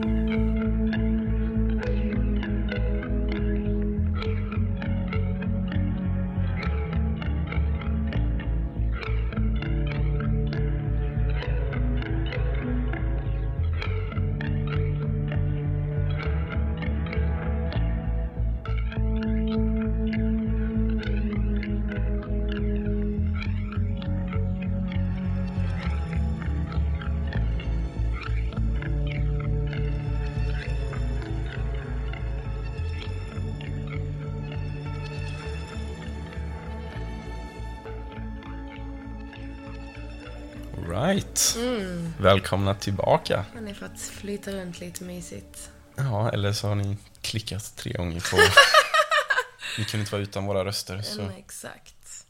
[41.33, 42.21] Right.
[42.21, 43.45] Välkomna tillbaka.
[43.55, 45.71] Har ni fått flyta runt lite mysigt?
[45.97, 48.37] Ja, eller så har ni klickat tre gånger på...
[49.79, 51.03] Ni kunde inte vara utan våra röster.
[51.03, 51.21] Så.
[51.21, 52.27] Mm, exakt.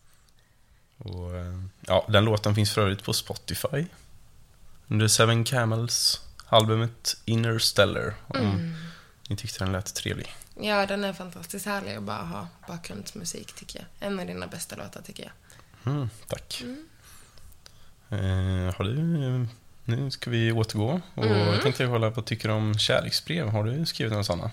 [0.99, 3.87] Och, eh, ja, den låten finns för övrigt på Spotify.
[4.89, 8.15] Under Seven Camels, albumet Interstellar.
[8.29, 8.77] Om
[9.29, 10.35] ni tyckte den lät trevlig.
[10.61, 14.09] Ja, den är fantastiskt härlig att bara ha bakgrundsmusik tycker jag.
[14.09, 15.33] En av dina bästa låtar tycker jag.
[15.95, 16.65] Mm, tack.
[18.13, 19.47] Eh, har du...
[19.85, 21.01] Nu ska vi återgå.
[21.15, 23.49] Och jag tänkte kolla vad du tycker om kärleksbrev.
[23.49, 24.51] Har du skrivit någon sådana?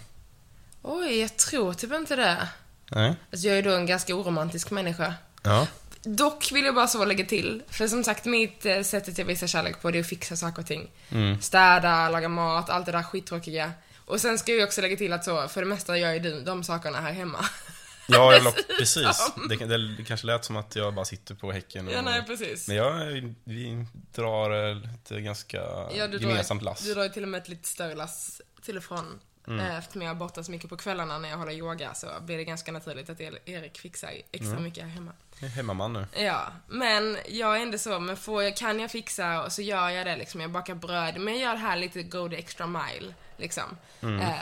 [0.82, 2.48] Oj, jag tror typ inte det.
[2.92, 3.16] Nej?
[3.32, 5.14] Alltså jag är då en ganska oromantisk människa.
[5.44, 5.68] Ja.
[6.04, 9.48] Dock vill jag bara så lägga till, för som sagt mitt eh, sättet jag visar
[9.48, 10.90] kärlek på det är att fixa saker och ting.
[11.10, 11.42] Mm.
[11.42, 13.72] Städa, laga mat, allt det där skittråkiga.
[14.06, 16.42] Och sen ska jag också lägga till att så, för det mesta gör ju du
[16.42, 17.40] de sakerna här hemma.
[18.10, 19.32] Ja, jag la, precis.
[19.50, 21.94] Det, det, kanske lät som att jag bara sitter på häcken och...
[21.94, 22.68] ja, nej precis.
[22.68, 23.06] Men jag,
[23.44, 24.52] vi drar
[24.94, 25.58] ett ganska
[25.96, 26.84] Ja, du gemensamt drar, lass.
[26.84, 29.20] Du drar till och med ett lite större lass till och från.
[29.48, 29.60] Mm.
[29.60, 32.38] Eh, Eftersom jag är borta så mycket på kvällarna när jag håller yoga så blir
[32.38, 34.64] det ganska naturligt att Erik fixar extra Mm.
[34.64, 35.12] mycket här hemma.
[35.40, 36.06] Jag är hemmaman nu.
[36.24, 39.90] Ja, men jag är ändå så, men får jag, kan jag fixa och så gör
[39.90, 40.42] jag det liksom.
[40.42, 43.78] Jag bakar bröd, men jag gör det här lite go the extra mile, liksom.
[44.02, 44.34] Eh,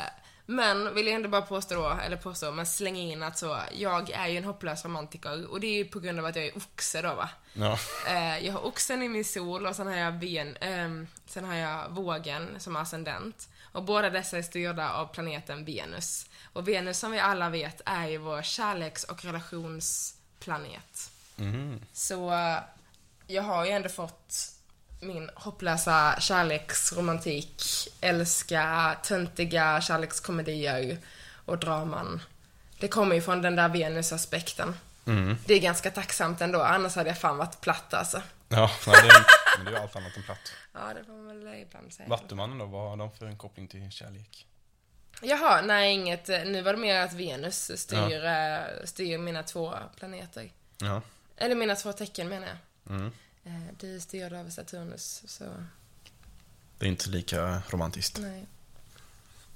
[0.50, 4.10] men vill jag ändå bara påstå då, eller påstå, men slänga in att så, jag
[4.10, 6.58] är ju en hopplös romantiker och det är ju på grund av att jag är
[6.58, 7.30] oxe då va.
[7.54, 7.78] Ja.
[8.08, 11.56] Eh, jag har oxen i min sol och sen har jag ben, ehm, sen har
[11.56, 13.50] jag vågen som ascendent.
[13.72, 16.30] Och båda dessa är styrda av planeten Venus.
[16.54, 21.12] Och Venus som vi alla vet är ju vår kärleks och relationsplanet.
[21.36, 21.82] Mhm.
[21.94, 22.60] Så eh,
[23.28, 24.57] jag har ju ändå fått
[25.00, 27.64] min hopplösa kärleksromantik,
[28.02, 30.98] älska töntiga kärlekskomedier
[31.46, 32.22] och draman.
[32.80, 34.76] Det kommer ju från den där Venus-aspekten.
[35.06, 35.38] Mm.
[35.46, 38.22] Det är ganska tacksamt ändå, annars hade jag fan varit platt alltså.
[38.50, 39.26] Ja, nej, det, är,
[39.58, 40.54] men det är ju allt annat än platt.
[40.74, 42.10] Ja, det får man väl ibland säga.
[42.10, 44.48] Vattumannen då, vad har de för en koppling till kärlek?
[45.22, 46.28] Jaha, nej inget.
[46.28, 50.52] Nu var det mer att Venus styr, eh, styr mina två planeter.
[50.78, 51.02] Ja.
[51.38, 52.96] Eller mina två tecken menar jag.
[52.96, 53.12] Mm.
[53.48, 55.44] Eh, Du är styrd av Saturnus, så
[56.78, 58.18] Det är inte lika romantiskt.
[58.22, 58.46] nej.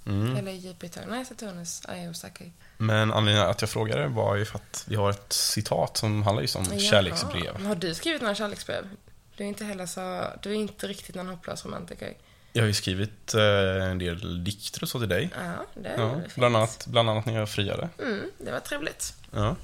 [0.06, 0.36] Mm.
[0.36, 1.06] Eller Jupiter.
[1.10, 2.52] Nej, Saturnus är osäker.
[2.78, 6.42] Men anledningen att jag frågade var ju för att vi har ett citat som handlar
[6.42, 6.80] just om Jaha.
[6.80, 7.66] kärleksbrev.
[7.66, 8.90] Har du skrivit några kärleksbrev?
[9.38, 10.28] Du är inte heller så...
[10.42, 12.14] Du är inte riktigt någon hopplös romantiker.
[12.54, 15.30] Jag har ju skrivit eh, en del dikter och så till dig.
[15.36, 16.36] Ja, det Ja, fint.
[16.36, 17.90] bland, annat, bland annat när jag friade.
[18.00, 19.14] Mm, det var trevligt.
[19.32, 19.56] Ja.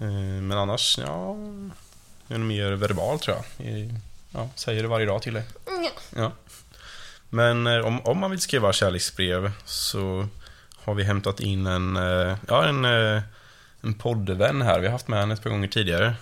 [0.00, 0.06] Eh,
[0.42, 1.36] Men annars, ja...
[2.26, 3.66] Nog mer verbal tror jag.
[3.66, 3.94] I-
[4.34, 5.44] Ja, säger det varje dag till dig.
[5.68, 6.32] Mm, Ja.
[7.28, 10.28] Men eh, om, om man vill skriva kärleksbrev så
[10.76, 13.22] har vi hämtat in en, eh, ja, en, eh,
[13.82, 14.80] en poddvän här.
[14.80, 16.14] Vi har haft med henne ett par gånger tidigare.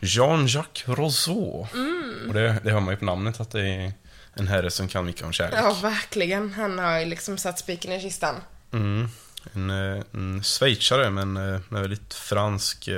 [0.00, 1.66] Jean-Jacques Rousseau.
[2.28, 3.92] Och det, det hör man ju på namnet att det är
[4.34, 5.58] en herre som kan mycket om kärlek.
[5.62, 6.52] Ja, verkligen.
[6.54, 8.34] Han har ju liksom satt spiken i kistan.
[8.72, 9.08] Mm.
[9.52, 12.88] En, en schweizare men med väldigt fransk,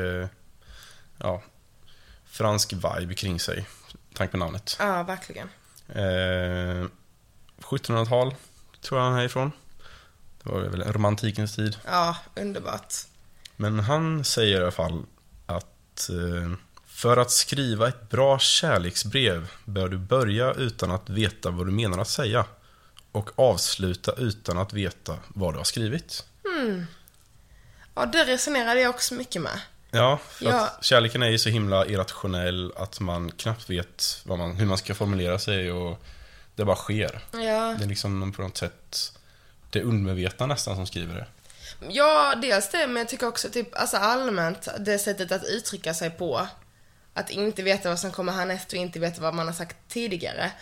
[1.19, 1.43] ja,
[2.33, 3.67] fransk vibe kring sig.
[4.15, 4.77] Tanke på namnet.
[4.79, 5.49] Ja, verkligen.
[5.89, 6.87] Eh,
[7.61, 8.35] 1700-tal
[8.81, 9.53] tror jag han är ifrån.
[10.43, 11.77] Det var väl romantikens tid.
[11.87, 12.95] Ja, underbart.
[13.57, 15.03] Men han säger i alla fall
[15.47, 16.53] att eh,
[16.87, 21.99] för att skriva ett bra kärleksbrev bör du börja utan att veta vad du menar
[21.99, 22.45] att säga.
[23.13, 26.25] Och avsluta utan att veta vad du har skrivit.
[27.95, 29.61] Ja, det resonerade jag också mycket med.
[29.95, 30.65] Ja, för Ja.
[30.67, 34.95] att kärleken är ju så himla irrationell att man knappt vet man, hur man ska
[34.95, 35.99] formulera sig och
[36.55, 37.21] det bara sker.
[37.33, 37.75] Ja.
[37.79, 39.13] Det är liksom på något sätt
[39.71, 41.27] det undermedvetna nästan som skriver det.
[41.89, 46.11] Ja, dels det, men jag tycker också typ, alltså allmänt, det sättet att uttrycka sig
[46.11, 46.49] på.
[47.15, 50.53] Att inte veta vad som kommer härnäst och inte veta vad man har sagt tidigare.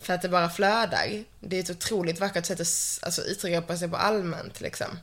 [0.00, 1.24] För att det bara flödar.
[1.40, 4.98] Det är ett otroligt vackert sätt att alltså, uttrycka på sig på allmänt liksom.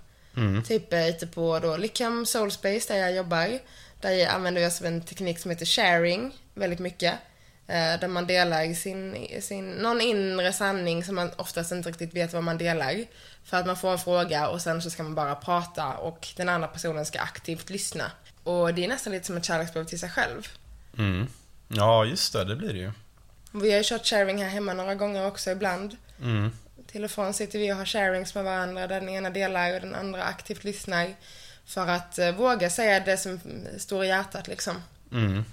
[0.67, 3.59] Typ eh, ute på då Lickham Soulspace där jag jobbar.
[4.01, 7.13] Där använder oss av en teknik som heter sharing väldigt mycket.
[7.67, 12.33] Eh, Där man delar sin, sin, någon inre sanning som man oftast inte riktigt vet
[12.33, 13.05] vad man delar.
[13.43, 16.49] För att man får en fråga och sen så ska man bara prata och den
[16.49, 18.11] andra personen ska aktivt lyssna.
[18.43, 20.47] Och det är nästan lite som ett kärleksbrev till sig själv.
[20.97, 21.27] Mm.
[21.67, 22.91] Ja, just det, det blir det ju.
[23.51, 25.97] Vi har ju kört sharing här hemma några gånger också ibland.
[26.21, 26.51] Mm.
[26.91, 29.81] Till och från sitter vi och har sharings med varandra där den ena delar och
[29.81, 31.15] den andra aktivt lyssnar.
[31.65, 33.39] För att eh, våga säga det som
[33.77, 34.75] står i hjärtat liksom.
[35.11, 35.43] Mm.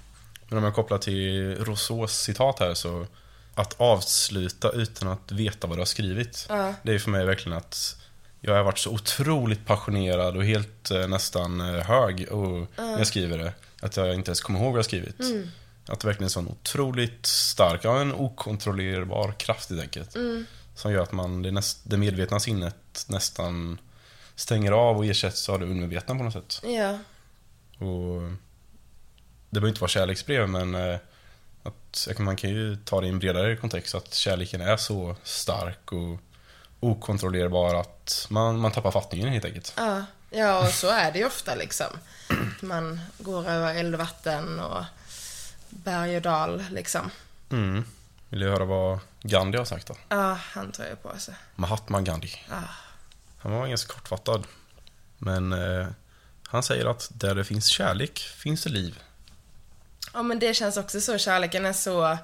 [0.49, 3.07] Men om jag kopplar till Rousseaus citat här så
[3.55, 6.75] Att avsluta utan att veta vad du har skrivit Ja.
[6.83, 7.97] Det är för mig verkligen att
[8.41, 13.07] Jag har varit så otroligt passionerad och helt eh, nästan eh, hög och, när jag
[13.07, 15.21] skriver det Att jag inte ens kommer ihåg vad jag skrivit
[15.87, 20.17] Att det verkligen är en sån otroligt stark, ja en okontrollerbar kraft helt enkelt
[20.79, 23.81] Som gör att man, det, näst, det medvetna sinnet nästan
[24.35, 26.99] stänger av och ersätts av det undermedvetna på något sätt Ja.
[27.87, 28.21] och
[29.51, 30.99] det behöver inte vara kärleksbrev men eh,
[31.63, 35.93] att, man kan ju ta det i en bredare kontext att kärleken är så stark
[35.93, 36.21] och
[36.81, 39.73] okontrollerbar att man, man tappar fattningen helt enkelt.
[39.77, 40.05] Ja.
[40.31, 41.87] Ja, och så är det ju ofta liksom.
[42.61, 44.85] Man går över eld och vatten och
[45.69, 47.11] berg och dal liksom.
[47.51, 47.85] Mm.
[48.29, 49.97] Vill du höra vad Gandhi har sagt då?
[50.09, 51.35] Ja, han tar ju på sig.
[51.55, 52.31] Mahatma Gandhi.
[52.51, 52.63] Ja.
[53.39, 54.47] Han var ganska kortfattad.
[55.19, 55.87] Men eh,
[56.49, 59.03] han säger att där det finns kärlek finns det liv.
[60.15, 61.19] Ja, men det känns också så.
[61.19, 62.19] Kärleken är så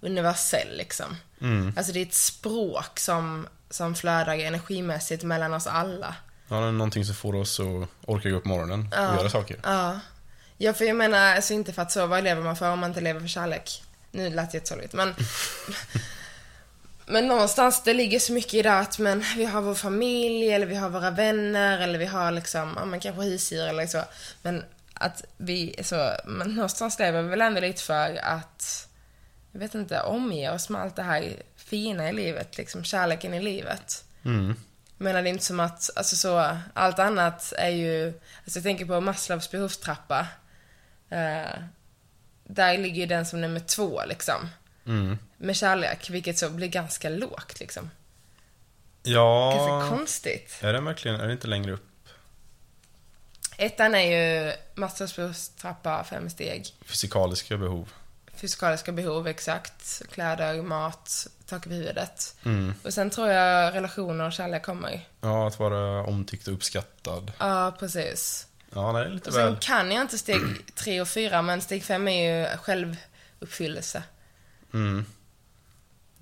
[0.00, 1.16] universell liksom.
[1.40, 1.74] Mm.
[1.76, 6.14] Alltså det är ett språk som, som flödar energimässigt mellan oss alla.
[6.48, 9.56] Ja, det är någonting som får oss att orka gå upp morgonen och göra saker.
[9.62, 10.00] Ja.
[10.56, 12.90] Ja, för jag menar, alltså inte för att så, vad lever man för om man
[12.90, 13.82] inte lever för kärlek?
[14.10, 15.14] Nu lät det jättesorgligt, men...
[17.06, 20.66] men någonstans, det ligger så mycket i det att men, vi har vår familj, eller
[20.66, 24.02] vi har våra vänner, eller vi har liksom, ja men kanske husdjur eller så.
[24.42, 28.88] Men att vi, så, men någonstans lever vi väl ändå lite för att,
[29.52, 33.42] jag vet inte, omge oss med allt det här fina i livet, liksom kärleken i
[33.42, 34.04] livet.
[34.24, 34.54] Mm.
[34.98, 38.06] Menar, det är inte som att, alltså så, allt annat är ju,
[38.44, 40.26] alltså jag tänker på Maslows behovstrappa.
[41.10, 41.58] Eh,
[42.44, 44.48] där ligger ju den som nummer två liksom.
[44.86, 45.18] Mm.
[45.36, 47.82] Med kärlek, vilket så blir ganska lågt liksom.
[49.02, 50.58] Ganska Ja, konstigt.
[50.60, 51.88] är det verkligen, är det inte längre upp?
[53.56, 54.00] Ettan är
[54.46, 56.66] ju Maslows behovstrappa, fem steg.
[56.84, 57.92] Fysikaliska behov.
[58.34, 60.02] Fysikaliska behov, exakt.
[60.12, 62.36] Kläder, mat, tak över huvudet.
[62.44, 62.74] Mm.
[62.84, 65.08] Och sen tror jag relationer och kärlek kommer.
[65.20, 67.32] Ja, att vara omtyckt och uppskattad.
[67.38, 68.46] Ja, precis.
[68.74, 69.56] Ja, är lite Och sen väl.
[69.60, 70.40] kan jag inte steg
[70.74, 74.02] tre och fyra, men steg fem är ju självuppfyllelse.
[74.74, 75.04] Mm.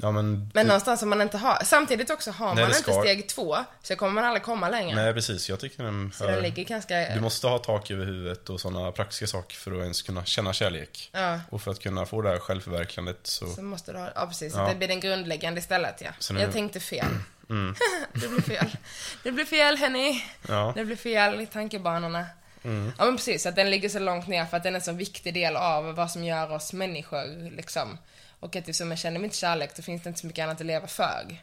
[0.03, 0.51] Ja, men...
[0.55, 3.57] Men någonstans om man inte har, samtidigt också har Nej, man inte ska- steg två,
[3.83, 4.95] så kommer man aldrig komma längre.
[4.97, 5.49] Nej, precis.
[5.49, 6.43] Jag tycker den så den hör...
[6.43, 7.15] ligger ganska...
[7.15, 10.53] Du måste ha tak över huvudet och sådana praktiska saker för att ens kunna känna
[10.53, 11.11] kärlek.
[11.13, 13.49] Ja, Och för att kunna få det här självförverkligandet så...
[13.49, 14.55] så måste du ha, ja precis.
[14.57, 14.69] Ja.
[14.69, 16.11] Det blir den grundläggande istället ja.
[16.19, 17.07] Så nu- Jag tänkte fel.
[17.51, 17.75] Mm.
[18.13, 18.77] det blir fel.
[19.23, 20.23] Det blir fel Henny.
[20.49, 20.73] Ja.
[20.77, 22.27] Det blir fel i tankebanorna.
[22.63, 22.93] Mm.
[22.99, 24.93] Ja men precis, att den ligger så långt ner för att den är en så
[24.93, 27.99] viktig del av vad som gör oss människor liksom.
[28.41, 30.61] Och att eftersom jag känner mig inte kärlek, då finns det inte så mycket annat
[30.61, 31.43] att leva för.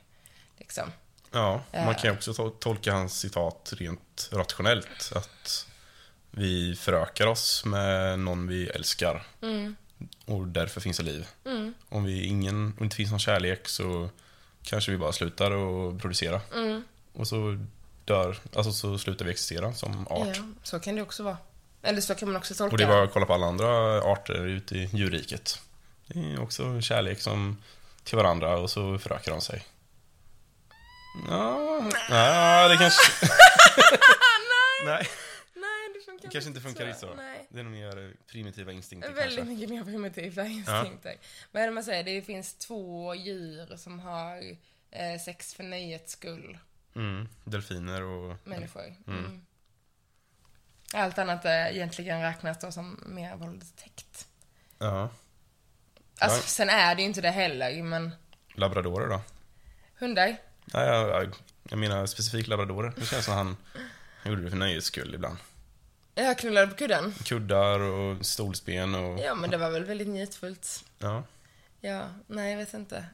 [0.57, 0.91] Liksom.
[1.31, 1.93] Ja, man Eh.
[2.01, 5.11] kan ju också to- tolka hans citat rent rationellt.
[5.15, 5.67] Att
[6.31, 9.23] vi förökar oss med någon vi älskar.
[9.41, 9.75] Mm.
[10.25, 11.27] Och därför finns det liv.
[11.89, 14.09] Om vi ingen, om det inte finns någon kärlek så
[14.63, 16.41] kanske vi bara slutar att producera.
[16.55, 16.83] Mm.
[17.13, 17.65] Och så
[18.05, 20.27] dör, alltså så slutar vi existera som art.
[20.37, 21.37] Ja, så kan det också vara.
[21.81, 24.01] Eller så kan man också tolka Och det är bara att kolla på alla andra
[24.01, 25.61] arter ute i djurriket.
[26.07, 27.57] Det är också kärlek som
[28.03, 29.65] till varandra och så förökar de sig.
[31.29, 33.01] Ja, ja det kanske...
[34.85, 35.07] Nej,
[35.53, 37.13] Nej, det funkar kanske inte funkar riktigt så.
[37.13, 37.47] Nej.
[37.49, 39.53] Det är nog mer primitiva instinkter Väldigt kanske.
[39.53, 41.15] mycket mer primitiva instinkter.
[41.51, 42.03] Vad är det man säger?
[42.03, 44.57] Det finns två djur som har
[44.91, 46.57] eh, sex för nöjets skull.
[46.95, 47.27] Mm.
[47.43, 48.35] Delfiner och...
[48.43, 48.95] människor.
[49.07, 49.45] Mm.
[50.93, 54.27] Allt annat är egentligen räknas då som mer våldtäkt.
[54.79, 55.09] Ja.
[56.19, 56.43] Alltså, Ja.
[56.43, 58.11] sen är det ju inte det heller, men
[58.55, 59.21] Labradorer då?
[59.99, 60.37] hundar.
[60.65, 61.35] Nej, jag, jag,
[61.69, 62.93] jag menar specifikt labradorer.
[62.97, 63.57] Det känns som han,
[64.23, 65.37] han gjorde det för nöjes skull ibland.
[66.15, 67.13] Jag knullade på kudden.
[67.23, 69.19] Kuddar och stolsben och...
[69.19, 70.83] Ja, men det var väl väldigt njutfullt.
[70.99, 71.23] Ja.
[71.81, 73.05] Ja, nej jag vet inte.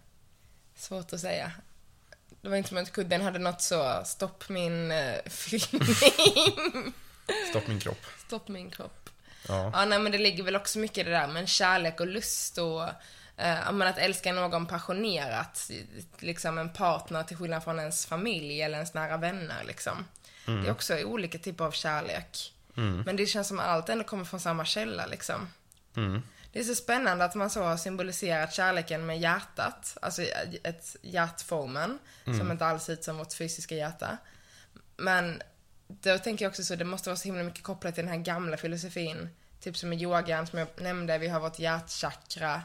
[0.75, 1.51] Svårt att säga.
[2.41, 6.93] Det var inte som att kudden hade något så, stopp min uh, fyllning,
[7.49, 8.05] Stopp min kropp.
[8.27, 9.02] stopp min kropp.
[9.47, 9.71] Ja.
[9.73, 12.57] Ja, nej men det ligger väl också mycket i det där med kärlek och lust
[12.57, 12.83] och
[13.37, 15.71] eh, men att älska någon passionerat.
[16.19, 20.05] Liksom en partner till skillnad från ens familj eller ens nära vänner liksom.
[20.45, 22.53] Det är också olika typer av kärlek.
[23.05, 25.49] Men det känns som att allt ändå kommer från samma källa liksom.
[25.95, 26.21] Mm.
[26.51, 30.21] Det är så spännande att man så har symboliserat kärleken med hjärtat, alltså
[30.63, 31.99] ett hjärtformen,
[32.39, 34.17] som inte alls ser ut som vårt fysiska hjärta.
[34.97, 35.41] Men
[36.01, 38.19] då tänker jag också så, det måste vara så himla mycket kopplat till den här
[38.19, 39.29] gamla filosofin.
[39.59, 42.61] Typ som i yogan som jag nämnde, vi har vårt hjärtchakra.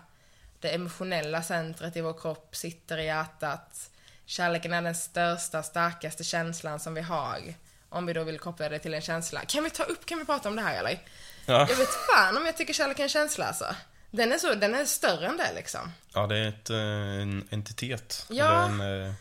[0.61, 3.91] Det emotionella centret i vår kropp sitter i hjärtat.
[4.27, 7.55] Kärleken är den största, starkaste känslan som vi har.
[7.89, 9.41] Om vi då vill koppla det till en känsla.
[9.41, 10.99] Kan vi ta upp, kan vi prata om det här eller?
[11.47, 11.67] Ja.
[11.69, 13.75] Jag vet fan om jag tycker kärlek är en känsla alltså.
[14.11, 15.93] Den är så, den är större än det liksom.
[16.15, 18.27] ja, det är ett, eh, en entitet.
[18.29, 18.65] Ja.
[18.65, 19.13] Eller en, eh,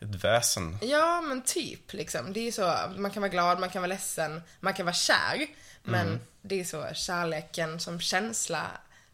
[0.00, 0.78] ett väsen.
[0.82, 2.32] Ja, men typ liksom.
[2.32, 5.46] Det är så, man kan vara glad, man kan vara ledsen, man kan vara kär.
[5.82, 8.66] Men det är så, kärleken som känsla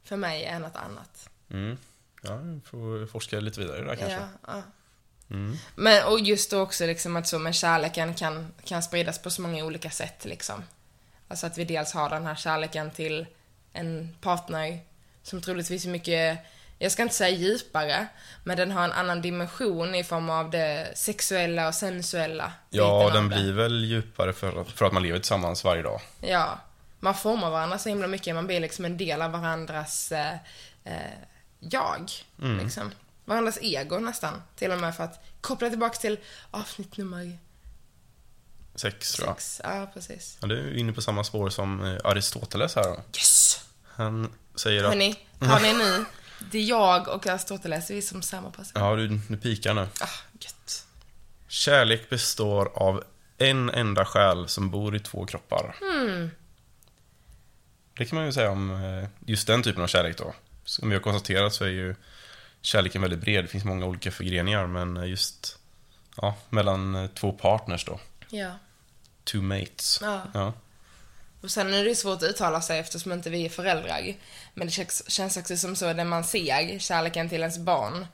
[0.05, 1.28] för mig är något annat.
[1.51, 1.78] Mm.
[2.22, 4.12] Ja, vi får forska lite vidare där kanske.
[4.12, 4.62] Ja, ja.
[5.30, 5.57] Mm.
[5.74, 9.43] Men, och just då också liksom att så, men kärleken kan, kan spridas på så
[9.43, 10.62] många olika sätt liksom.
[11.28, 13.26] Alltså att vi dels har den här kärleken till
[13.72, 14.80] en partner
[15.22, 16.39] som troligtvis är mycket,
[16.79, 18.07] jag ska inte säga djupare,
[18.45, 22.53] men den har en annan dimension i form av det sexuella och sensuella.
[22.70, 26.01] Ja, den blir väl djupare för att, för att man lever tillsammans varje dag.
[26.20, 26.61] Ja.
[27.01, 30.35] Man formar varandra så himla mycket, man blir liksom en del av varandras eh,
[30.85, 31.12] eh,
[31.59, 32.11] jag.
[32.37, 32.91] Liksom.
[33.25, 34.43] Varandras ego nästan.
[34.57, 36.18] Till och med för att koppla tillbaka till
[36.51, 37.39] avsnitt nummer
[38.75, 39.41] Sex, tror jag.
[39.41, 39.61] sex.
[39.64, 40.39] Ja, precis.
[40.41, 42.97] Ja, det är inne på samma spår som eh, Aristoteles här då.
[43.16, 43.64] Yes!
[43.85, 44.91] Han säger att...
[44.91, 46.05] Hörni, hör ni nu?
[46.51, 48.72] Det är jag och Aristoteles, vi är som samma person.
[48.82, 49.88] Ja, du, du pikar nu.
[50.01, 50.09] Ah,
[50.40, 50.86] gött.
[51.49, 53.05] Kärlek består av
[53.38, 55.76] en enda själ som bor i två kroppar.
[57.95, 60.34] Det kan man ju säga om eh, just den typen av kärlek då.
[60.64, 61.95] Som vi har konstaterat så är ju
[62.61, 63.45] kärleken väldigt bred.
[63.45, 65.59] Det finns många olika förgreningar, men eh, just
[66.16, 68.01] ja, mellan eh, två partners då.
[68.28, 68.59] Ja.
[69.24, 69.99] Two mates.
[70.03, 70.22] Ja.
[70.34, 70.53] Ja.
[71.45, 74.14] Och sen är det svårt att uttala sig eftersom inte vi är föräldrar.
[74.55, 78.07] Men det känns, känns också som så, när man ser kärleken till ens barn,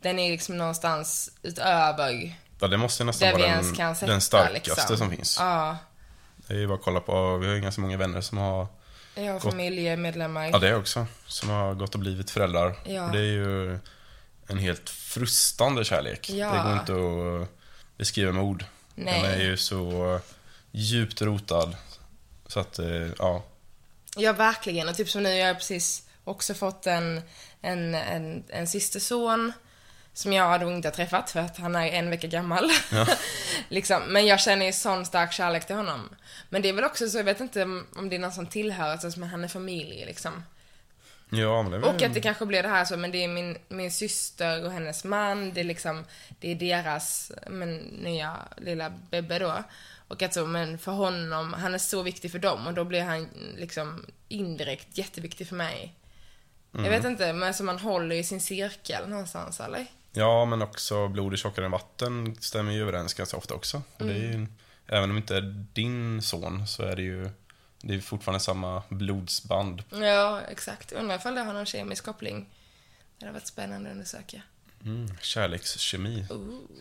[0.00, 4.96] den är liksom någonstans utöver Ja, det måste nästan vara den, sätta den starkaste liksom.
[4.96, 5.36] som finns.
[5.40, 5.76] Ja.
[6.36, 8.66] Det är ju bara att kolla på, vi har ju ganska många vänner som har,
[9.14, 10.50] Jag har familjemedlemmar.
[10.52, 12.74] ja det också, som har gått och blivit föräldrar.
[12.84, 13.06] Ja.
[13.06, 13.78] Och det är ju
[14.46, 16.30] en helt frustande kärlek.
[16.30, 16.52] Ja.
[16.52, 17.48] Det går inte att
[17.98, 18.64] beskriva med ord.
[18.94, 19.22] Nej.
[19.22, 20.20] Den är ju så
[20.70, 21.76] djupt rotad.
[22.48, 23.44] Så att, eh, ja.
[24.16, 24.88] Ja, verkligen.
[24.88, 27.22] Och typ som nu, jag har precis också fått en,
[27.60, 29.52] en, en, en systerson
[30.12, 32.70] som jag då inte har träffat för att han är en vecka gammal.
[33.68, 34.02] liksom.
[34.02, 36.08] Men jag känner ju sån stark kärlek till honom.
[36.48, 38.88] Men det är väl också så, jag vet inte om det är någon som tillhör,
[38.88, 40.42] alltså, som han är familj liksom.
[41.30, 41.84] Ja, men det är.
[41.84, 44.72] Och att det kanske blir det här så, men det är min, min syster och
[44.72, 46.04] hennes man, det är liksom,
[46.40, 49.64] det är deras men, nya lilla bebbe då.
[50.08, 53.02] Och att så, men för honom, han är så viktig för dem och då blir
[53.02, 55.94] han liksom indirekt jätteviktig för mig.
[56.72, 59.86] Jag vet inte, men så man håller i sin cirkel någonstans, eller?
[60.12, 63.82] Ja, men också blod är tjockare än vatten stämmer ju överens ganska ofta också.
[63.96, 64.46] Och det är ju,
[64.86, 67.30] även om det inte är din son så är det ju
[67.82, 69.82] det är fortfarande samma blodsband.
[69.90, 70.92] Ja, exakt.
[70.92, 72.48] Undrar ifall det har någon kemisk koppling.
[73.18, 74.42] Det hade varit spännande att undersöka.
[74.84, 76.24] Mm, kärlekskemi.
[76.24, 76.36] Ska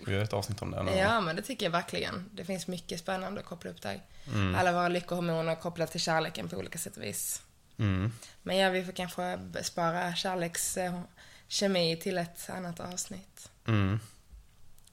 [0.05, 0.83] vi göra ett avsnitt om det?
[0.83, 0.97] någon?
[0.97, 2.29] Ja, men det tycker jag verkligen.
[2.33, 4.01] Det finns mycket spännande att koppla upp där.
[4.55, 7.41] Alla våra lyckohormoner kopplat till kärleken på olika sätt och vis.
[7.77, 8.11] Mm.
[8.43, 13.49] Men ja, vi får kanske spara kärlekskemi till ett annat avsnitt.
[13.67, 13.99] Mm.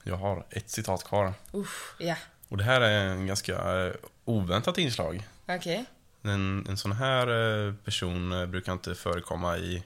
[0.03, 1.33] Jag har ett citat kvar.
[1.53, 2.15] Usch, ja.
[2.47, 3.93] Och det här är en ganska eh,
[4.25, 5.27] oväntat inslag.
[5.45, 5.85] Okej.
[6.21, 7.27] En, en sån här
[7.67, 9.83] eh, person eh, brukar inte förekomma i,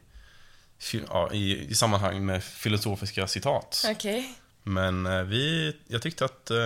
[1.08, 3.86] ja, i, i sammanhang med filosofiska citat.
[3.90, 4.36] Okej.
[4.64, 6.58] Men eh, vi, jag tyckte att eh,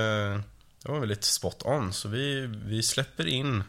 [0.84, 3.64] det var väldigt spot on, så vi, vi släpper in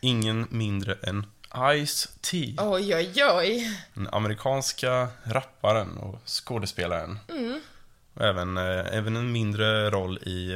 [0.00, 2.54] ingen mindre än Ice-T.
[2.58, 3.78] Oj, oj, oj.
[3.94, 7.18] Den amerikanska rapparen och skådespelaren.
[8.14, 10.52] Och även, eh, även en mindre roll i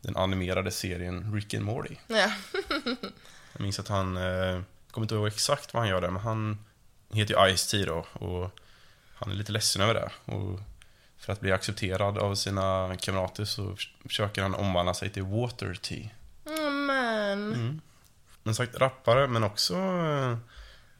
[0.00, 1.96] den animerade serien Rick and Morty.
[2.06, 2.32] Ja.
[3.52, 6.58] Jag minns att han, jag kommer inte ihåg exakt vad han gör där, men han
[7.14, 8.50] heter ju Ice-T då och
[9.14, 10.32] han är lite ledsen över det.
[10.32, 10.60] Och
[11.18, 13.76] för att bli accepterad av sina kamrater så
[14.08, 16.08] försöker han omvandla sig till Water Tea.
[16.44, 17.52] Oh, man.
[17.54, 17.80] Mm.
[18.42, 20.36] Men sagt rappare, men också eh,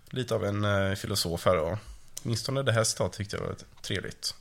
[0.07, 1.79] lite av en eh, filosof här då.
[2.23, 4.35] Åtminstone det här citatet tyckte jag var trevligt.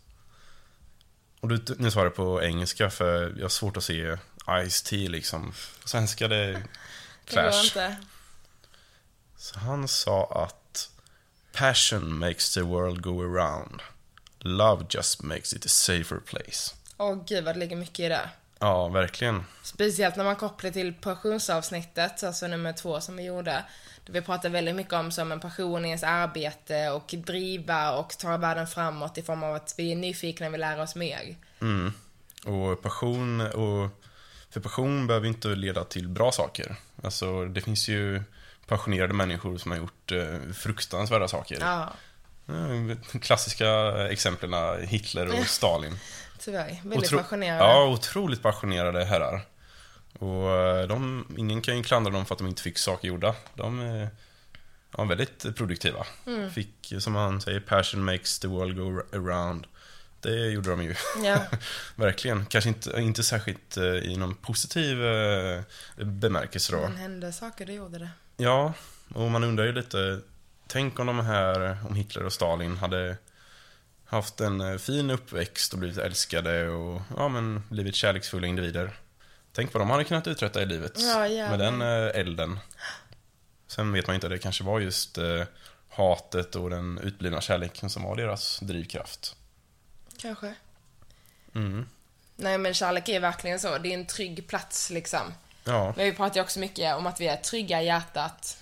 [1.40, 4.18] Och du, nu sa det på engelska för jag har svårt att se
[4.48, 5.54] Ice-T liksom.
[5.82, 6.54] På svenska det är Det
[7.36, 7.64] går clash.
[7.64, 7.96] inte.
[9.38, 10.63] Så han sa att
[11.54, 13.82] Passion makes the world go around.
[14.40, 16.76] Love just makes it a safer place.
[16.98, 18.30] Åh gud vad det ligger mycket i det.
[18.60, 19.46] Ja, verkligen.
[19.64, 23.64] Speciellt när man kopplar till passionsavsnittet, alltså nummer två som vi gjorde.
[24.06, 28.18] Där vi pratar väldigt mycket om som en passion i ens arbete och driva och
[28.18, 31.36] ta världen framåt i form av att vi är nyfikna och vill lära oss mer.
[31.62, 31.94] Mm.
[32.46, 33.90] Och passion och...
[34.50, 36.76] För passion behöver inte leda till bra saker.
[37.04, 38.24] Alltså, det finns ju
[38.68, 41.58] passionerade människor som har gjort eh, fruktansvärda saker.
[41.62, 41.94] Ja,
[42.48, 43.68] Eh, Klassiska
[44.10, 44.54] exemplen
[44.88, 46.00] Hitler och Stalin.
[46.40, 46.82] tyvärr.
[46.84, 47.64] Väldigt Otro- passionerade.
[47.64, 49.42] Ja, otroligt passionerade herrar.
[50.20, 53.36] Och eh, de, ingen kan ju klandra dem för att de inte fick saker gjorda.
[53.54, 54.10] De är
[54.98, 56.06] ja, väldigt produktiva.
[56.28, 56.52] Mm.
[56.52, 59.68] Fick, som han säger, passion makes the world go around.
[60.24, 60.96] Det gjorde de ju.
[61.24, 61.46] Ja.
[61.96, 62.46] Verkligen.
[62.46, 65.62] Kanske inte, inte särskilt eh, i någon positiv eh,
[65.96, 66.82] bemärkelse då.
[66.82, 68.10] Men hände saker, det gjorde det.
[68.38, 68.74] Ja,
[69.14, 70.20] och man undrar ju lite.
[70.68, 73.18] Tänk om de här, om Hitler och Stalin hade
[74.06, 79.00] haft en eh, fin uppväxt och blivit älskade och ja, men blivit kärleksfulla individer.
[79.52, 82.60] Tänk vad de hade kunnat uträtta i livet Ja, med den elden.
[83.68, 85.18] Sen vet man inte, det kanske var just
[85.90, 89.36] hatet och den utblivna kärleken som var deras drivkraft.
[90.24, 90.54] Kanske.
[91.56, 91.88] Mm.
[92.36, 93.78] Nej men kärlek är verkligen så.
[93.78, 95.34] Det är en trygg plats liksom.
[95.64, 98.58] Ja, Men vi pratar ju också mycket om att vi är trygga i hjärtat.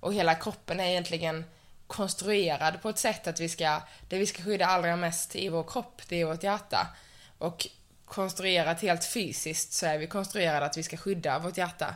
[0.00, 1.44] Och hela kroppen är egentligen
[1.86, 5.62] konstruerad på ett sätt att vi ska, det vi ska skydda allra mest i vår
[5.62, 6.86] kropp, det är vårt hjärta.
[7.38, 7.66] Och
[8.04, 11.94] konstruerat helt fysiskt så är vi konstruerade att vi ska skydda vårt hjärta.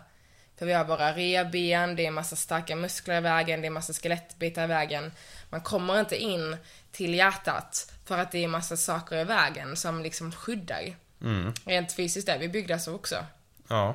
[0.56, 3.92] För vi har våra revben, det är massa starka muskler i vägen, det är massa
[3.92, 5.12] skelettbitar i vägen.
[5.50, 6.56] Man kommer inte in
[6.92, 10.96] till hjärtat för att det är massa saker i vägen som liksom skyddar.
[11.20, 11.55] mm.
[11.64, 13.26] Rent fysiskt är vi byggda så också.
[13.68, 13.94] ja,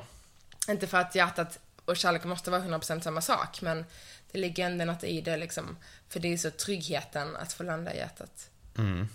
[0.68, 3.84] Inte för att hjärtat och kärlek måste vara 100% samma sak, men
[4.32, 5.76] det ligger ändå något i det liksom.
[6.08, 8.50] För det är så tryggheten att få landa i hjärtat.
[8.78, 9.08] mm.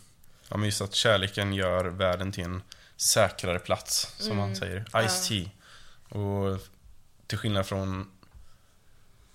[0.49, 2.61] ja men just att kärleken gör världen till en
[2.97, 4.85] säkrare plats, som man säger.
[4.93, 5.49] Ice-T.
[6.09, 6.59] Och
[7.27, 8.11] till skillnad från...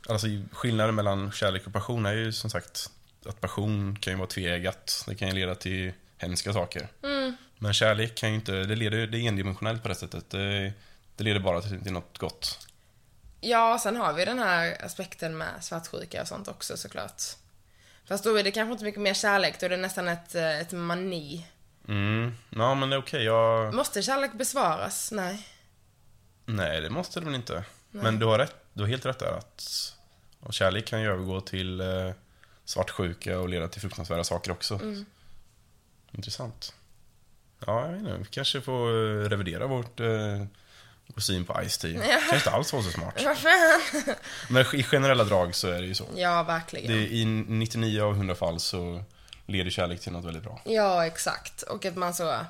[0.09, 2.91] Alltså skillnaden mellan kärlek och passion är ju som sagt
[3.29, 5.05] att passion kan ju vara tveeggat.
[5.09, 6.89] Det kan ju leda till hemska saker.
[7.59, 10.31] Men kärlek kan ju inte, det, leder, det är endimensionellt på det sättet.
[10.31, 10.73] Det,
[11.17, 12.69] det leder bara till, till något gott.
[13.41, 17.23] Ja, sen har vi den här aspekten med svartsjuka och sånt också såklart.
[18.09, 20.61] Fast då är det kanske inte mycket mer kärlek, då är det nästan ett, eh,
[20.61, 21.47] ett mani.
[21.89, 23.25] Mm, ja men det är okej.
[23.25, 23.75] Jag...
[23.75, 25.13] Måste kärlek besvaras?
[25.13, 25.49] Nej.
[26.45, 27.65] Nej, det måste det väl inte.
[27.91, 29.95] Men du har, rätt, du har helt rätt där att
[30.41, 32.11] och kärlek kan ju övergå till eh,
[32.69, 34.81] svartsjuka och leda till fruktansvärda saker också.
[36.13, 36.75] Intressant.
[37.67, 38.17] Ja, jag vet inte.
[38.19, 40.45] Vi kanske får eh, revidera vårt eh,
[41.07, 42.01] vår syn på Ice-T.
[42.11, 43.23] Kanske inte alls var så smart.
[44.51, 46.05] Men i generella drag så är det ju så.
[46.15, 46.93] Ja, verkligen.
[46.93, 49.05] Det, I 99 av 100 fall så
[49.47, 50.61] leder kärlek till något väldigt bra.
[50.65, 51.63] Ja, exakt.
[51.63, 52.41] Och att man så...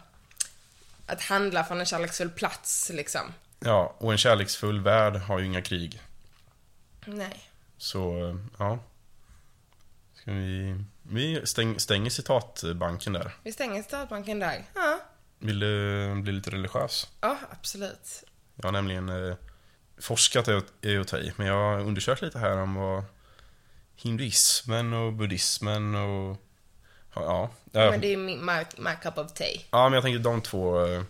[1.06, 3.34] Att handla från en kärleksfull plats, liksom.
[3.60, 6.00] Ja, och en kärleksfull värld har ju inga krig.
[7.04, 7.50] Nej.
[7.78, 8.78] Så, eh, ja.
[10.28, 10.84] Ska vi...
[11.02, 13.34] Vi stäng, stänger citatbanken där.
[13.42, 14.64] Vi stänger startbanken där.
[14.74, 15.00] Ja.
[15.38, 17.08] Vill du bli lite religiös?
[17.20, 18.24] Ja, absolut.
[18.54, 19.36] Jag har nämligen eh,
[19.98, 23.04] forskat, är att- ta i, men jag har undersökt lite här om vad
[23.96, 26.36] hinduismen och buddhismen och...
[27.14, 28.36] Ja, ja, Men det är my,
[28.78, 29.60] my cup of tea.
[29.70, 31.02] ja men jag tänker de två, eh,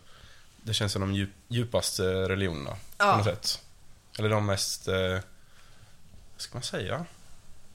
[0.62, 2.76] det känns som de djup, djupaste religionerna.
[2.98, 3.10] Ja.
[3.12, 3.62] På något sätt.
[4.18, 5.10] Eller de mest, eh,
[6.32, 7.04] vad ska man säga?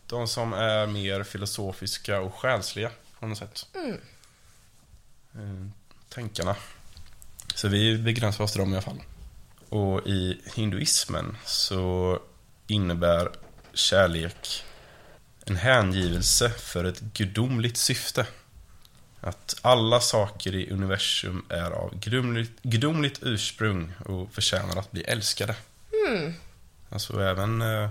[0.07, 3.65] De som är mer filosofiska och själsliga på något sätt.
[3.75, 4.01] Mm.
[5.35, 5.69] Eh,
[6.09, 6.55] tänkarna.
[7.55, 9.01] Så vi begränsar oss till dem i alla fall.
[9.69, 12.19] Och i hinduismen så
[12.67, 13.31] innebär
[13.73, 14.63] kärlek
[15.45, 18.27] en hängivelse för ett gudomligt syfte.
[19.21, 25.55] Att alla saker i universum är av gudomligt, gudomligt ursprung och förtjänar att bli älskade.
[26.07, 26.33] Mm.
[26.89, 27.89] Alltså även eh,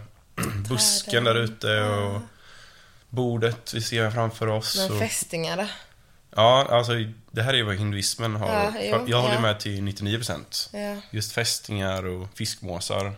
[0.68, 2.20] busken där ute och
[3.08, 4.76] bordet vi ser framför oss.
[4.76, 5.66] Men och, fästingar då?
[6.36, 6.92] Ja, alltså
[7.30, 8.48] det här är vad hinduismen har.
[8.48, 9.40] Ja, jo, jag håller ja.
[9.40, 10.68] med till 99%.
[10.72, 11.02] Ja.
[11.10, 13.12] Just fästingar och fiskmåsar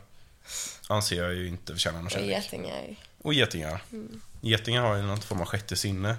[0.88, 2.28] anser jag ju inte förtjänar någon Och kärlek.
[2.30, 2.96] getingar.
[3.22, 3.82] Och getingar.
[3.92, 4.20] Mm.
[4.40, 6.16] Getingar har ju någon form av sjätte sinne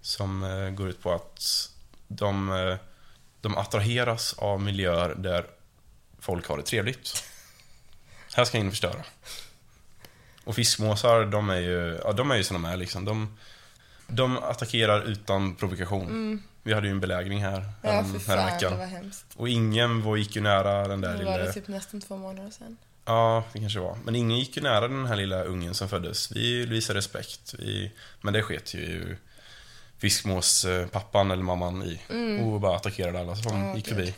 [0.00, 1.70] som eh, går ut på att
[2.08, 2.76] de, eh,
[3.40, 5.46] de attraheras av miljöer där
[6.20, 7.24] folk har det trevligt.
[8.34, 9.04] Här ska jag in och förstöra.
[10.48, 13.04] Och fiskmåsar, de är ju, ja, de är ju som de är liksom.
[13.04, 13.38] De,
[14.06, 16.42] de attackerar utan provokation.
[16.62, 17.70] Vi hade ju en belägring här, Mm.
[17.82, 19.24] Ja, härom- för fan, det var hemskt.
[19.36, 21.44] Och ingen var, gick ju nära den där Nu var lilla...
[21.44, 22.76] det typ nästan två månader sedan.
[23.04, 23.98] Ja, det kanske var.
[24.04, 26.32] Men ingen gick ju nära den här lilla ungen som föddes.
[26.32, 27.54] Vi visade respekt.
[27.58, 27.92] Vi...
[28.20, 29.16] Men det sket ju
[29.98, 32.00] fiskmåspappan eller mamman i.
[32.42, 33.76] Och bara attackerade alla som Mm.
[33.76, 34.14] Gick förbi.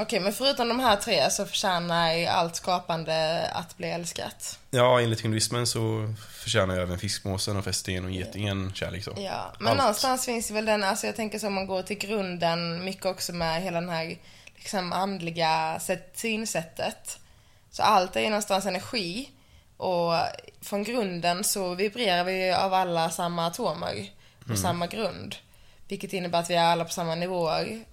[0.00, 4.58] Okej, men förutom de här tre så förtjänar allt skapande att bli älskat.
[4.70, 9.14] Ja, enligt hinduismen så förtjänar ju även fiskmåsen och fästingen och getingen kärlek så.
[9.16, 9.78] Ja, men Allt.
[9.78, 13.06] någonstans finns det väl den, alltså jag tänker så om man går till grunden, mycket
[13.06, 14.18] också med hela den här
[14.56, 17.18] liksom andliga sätt, synsättet.
[17.70, 19.30] Så allt är ju någonstans energi
[19.76, 20.14] och
[20.60, 24.10] från grunden så vibrerar vi av alla samma atomer
[24.46, 25.36] på samma grund.
[25.88, 27.84] Vilket innebär att vi är alla på samma nivåer.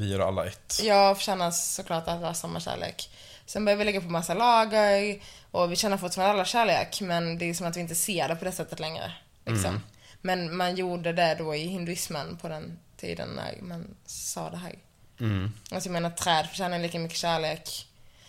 [0.00, 0.80] Vi är alla ett.
[0.84, 3.10] Jag förtjänar såklart alla samma kärlek.
[3.46, 7.44] Sen börjar vi lägga på massa lager och vi känner fortfarande alla kärlek men det
[7.50, 9.12] är som att vi inte ser det på det sättet längre.
[9.46, 9.80] Liksom.
[10.20, 14.74] Men man gjorde det då i hinduismen på den tiden när man sa det här.
[15.20, 15.52] Mm.
[15.70, 17.86] Alltså jag menar träd förtjänar lika mycket kärlek.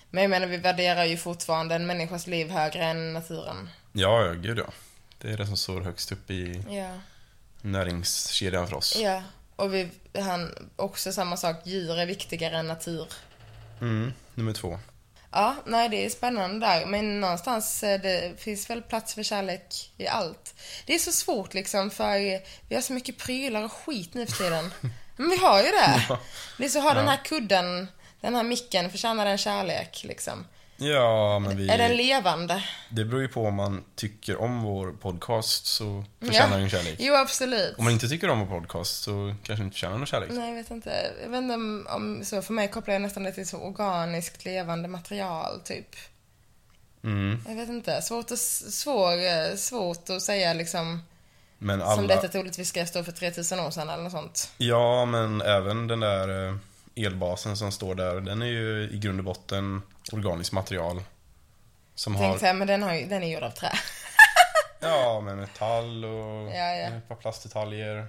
[0.09, 3.69] Men jag menar vi värderar ju fortfarande en människas liv högre än naturen.
[3.93, 4.65] Ja, ja, gud ja.
[5.17, 6.89] Det är det som står högst upp i Ja.
[7.61, 8.97] näringskedjan för oss.
[9.01, 9.23] Ja.
[9.61, 9.89] Och vi,
[10.19, 13.07] han, också samma sak, djur är viktigare än natur.
[13.81, 14.13] Mm.
[14.35, 14.79] Nummer två.
[15.31, 16.85] Ja, nej det är spännande där.
[16.85, 20.55] Men någonstans eh, det finns väl plats för kärlek i allt.
[20.85, 22.17] Det är så svårt liksom för
[22.69, 24.73] vi har så mycket prylar och skit nu för tiden.
[25.15, 26.17] Men vi har ju det.
[26.57, 27.87] Det är så, har den här kudden,
[28.21, 30.45] den här micken, förtjänar den kärlek liksom?
[30.81, 31.69] Ja, men vi...
[31.69, 32.63] Är den levande?
[32.89, 36.95] Det beror ju på om man tycker om vår podcast så förtjänar den kärlek.
[36.99, 37.77] Jo, absolut.
[37.77, 40.29] Om man inte tycker om vår podcast så kanske inte förtjänar någon kärlek.
[40.31, 41.11] Nej, jag vet inte.
[41.23, 41.53] Jag vet inte
[41.93, 45.95] om, så för mig kopplar jag nästan det till så organiskt levande material, typ.
[47.03, 47.43] Mm.
[47.47, 48.01] Jag vet inte.
[48.01, 51.03] Svårt att, svår, eh, svårt att säga liksom
[51.57, 52.07] Men som alla...
[52.07, 54.51] detta troligtvis ska stå för 3000 år sedan eller något sånt.
[54.57, 56.55] Ja, men även den där eh,
[57.05, 59.81] elbasen som står där, den är ju i grund och botten
[60.11, 61.03] organiskt material.
[61.95, 63.71] Som har, Tänkte säga, men den, har ju, den är gjord av trä.
[64.79, 66.89] ja, med metall och Ja, ja.
[67.07, 68.07] par plastdetaljer.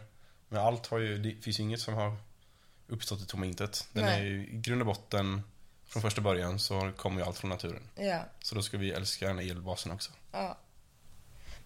[0.49, 2.17] Men allt har ju, det finns ju inget som har
[2.89, 3.89] uppstått i tomma intet.
[3.93, 4.21] Den Nej.
[4.21, 5.43] är ju i grund och botten,
[5.89, 7.89] från första början så kommer ju allt från naturen.
[7.95, 10.11] Ja, Så då ska vi älska den här elbasen också.
[10.33, 10.59] ja.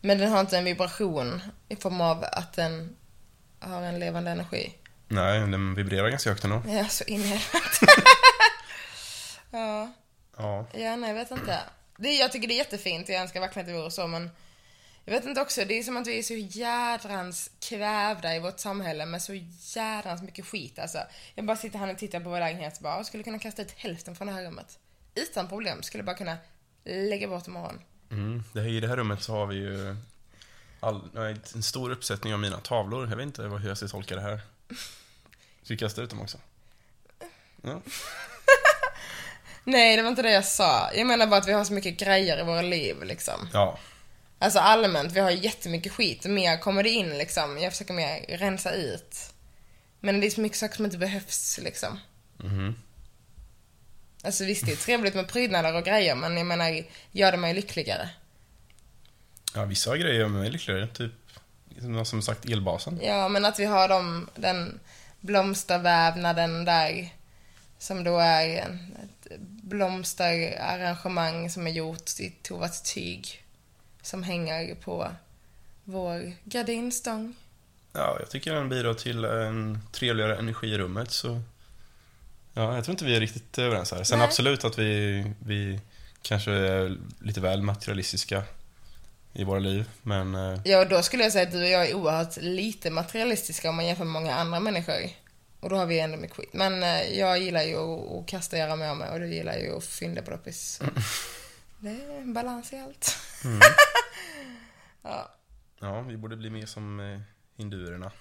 [0.01, 2.97] Men den har inte en vibration i form av att den
[3.61, 4.75] har en levande energi.
[5.09, 6.63] Nej, den vibrerar ganska högt ändå.
[6.69, 7.87] Ja, så in i helvete.
[9.51, 9.93] ja.
[10.37, 10.67] Ja.
[10.73, 11.61] Ja, nej, jag vet inte.
[11.97, 14.31] Det, jag tycker det är jättefint, jag önskar verkligen att det vore så, men
[15.05, 18.61] jag vet inte också, det är som att vi är så jädrans kvävda i vårt
[18.61, 20.99] samhälle med så jädrans mycket skit alltså.
[21.35, 23.63] Jag bara sitter här och tittar på vår lägenhet och bara, jag skulle kunna kasta
[23.63, 24.79] ut hälften från det här rummet.
[25.15, 26.37] Utan problem, skulle bara kunna
[26.85, 27.81] lägga bort imorgon.
[28.11, 28.45] Mm.
[28.53, 29.97] Det här, I det här rummet så har vi ju
[30.81, 31.17] all,
[31.55, 33.09] en stor uppsättning av mina tavlor.
[33.09, 34.41] Jag vet inte hur jag ska tolka det här.
[35.63, 36.39] Ska vi kasta ut dem också?
[37.63, 37.81] Ja.
[39.67, 40.91] Nej, det var inte det jag sa.
[40.95, 43.49] Jag menar bara att vi har så mycket grejer i våra liv liksom.
[43.53, 43.79] ja.
[44.39, 46.25] Alltså allmänt, vi har jättemycket skit.
[46.25, 47.59] Mer kommer det in liksom.
[47.59, 49.17] Jag försöker mer rensa ut.
[50.01, 52.01] Men det är så mycket saker som inte behövs liksom.
[52.37, 52.75] Mhm.
[54.25, 57.55] Alltså visst, det är trevligt med prydnader och grejer, men jag menar, gör det mig
[57.55, 58.09] lyckligare.
[59.55, 60.87] Ja, vissa grejer gör mig lyckligare.
[60.87, 61.13] Typ,
[61.81, 63.01] som som sagt, elbasen.
[63.03, 64.81] Ja, men att vi har dem, den
[65.21, 67.09] blomstervävnaden där,
[67.79, 68.97] som då är en,
[69.69, 73.45] blomsterarrangemang som är gjort i Tovats tyg,
[74.03, 75.11] som hänger på
[75.85, 77.35] vår gardinstång.
[77.93, 81.11] Ja, jag tycker den bidrar till en trevligare energi i rummet.
[81.11, 81.41] Så
[82.55, 84.05] ja, jag tror inte vi är riktigt överens här.
[84.05, 84.27] Sen Nej.
[84.29, 85.81] absolut att vi, vi
[86.23, 88.43] kanske är lite väl materialistiska
[89.33, 89.85] i våra liv.
[90.03, 93.69] Men eh, Ja, då skulle jag säga att du och jag är oerhört lite materialistiska
[93.69, 95.26] om man jämför med många andra människor.
[95.67, 96.53] Och då har vi ändå mycket skit.
[96.53, 99.77] Men eh, jag gillar ju att, att kasta göra med mig och du gillar ju
[99.77, 100.81] att fynda på loppis.
[101.79, 103.17] Det är en balans i allt.
[105.03, 105.31] ja,
[105.81, 107.21] ja, vi borde bli mer som eh,
[107.57, 108.13] hinduerna.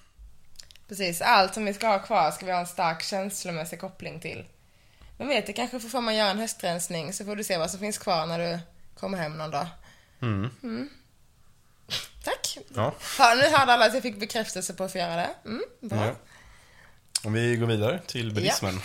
[0.87, 1.21] precis.
[1.21, 4.45] Allt som vi ska ha kvar ska vi ha en stark känslomässig koppling till.
[5.17, 7.79] Men vet du, kanske får man göra en höstrensning så får du se vad som
[7.79, 8.59] finns kvar när du
[8.99, 9.67] kommer hem någon dag.
[10.21, 10.49] Mm.
[12.23, 12.57] Tack!
[12.75, 12.93] Ja.
[13.19, 15.29] Ja, nu hörde alla att jag fick bekräftelse på att få göra det.
[15.45, 16.05] Mm, bra.
[16.05, 16.15] Ja.
[17.25, 18.79] Om vi går vidare till buddhismen.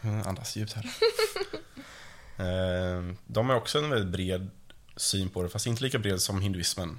[0.00, 0.10] Ja.
[0.24, 0.84] Andas djupt här.
[2.38, 4.50] Eh, De har också en väldigt bred
[4.96, 6.98] syn på det, fast inte lika bred som hinduismen.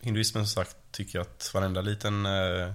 [0.00, 2.72] Hinduismen som sagt tycker att varenda liten eh,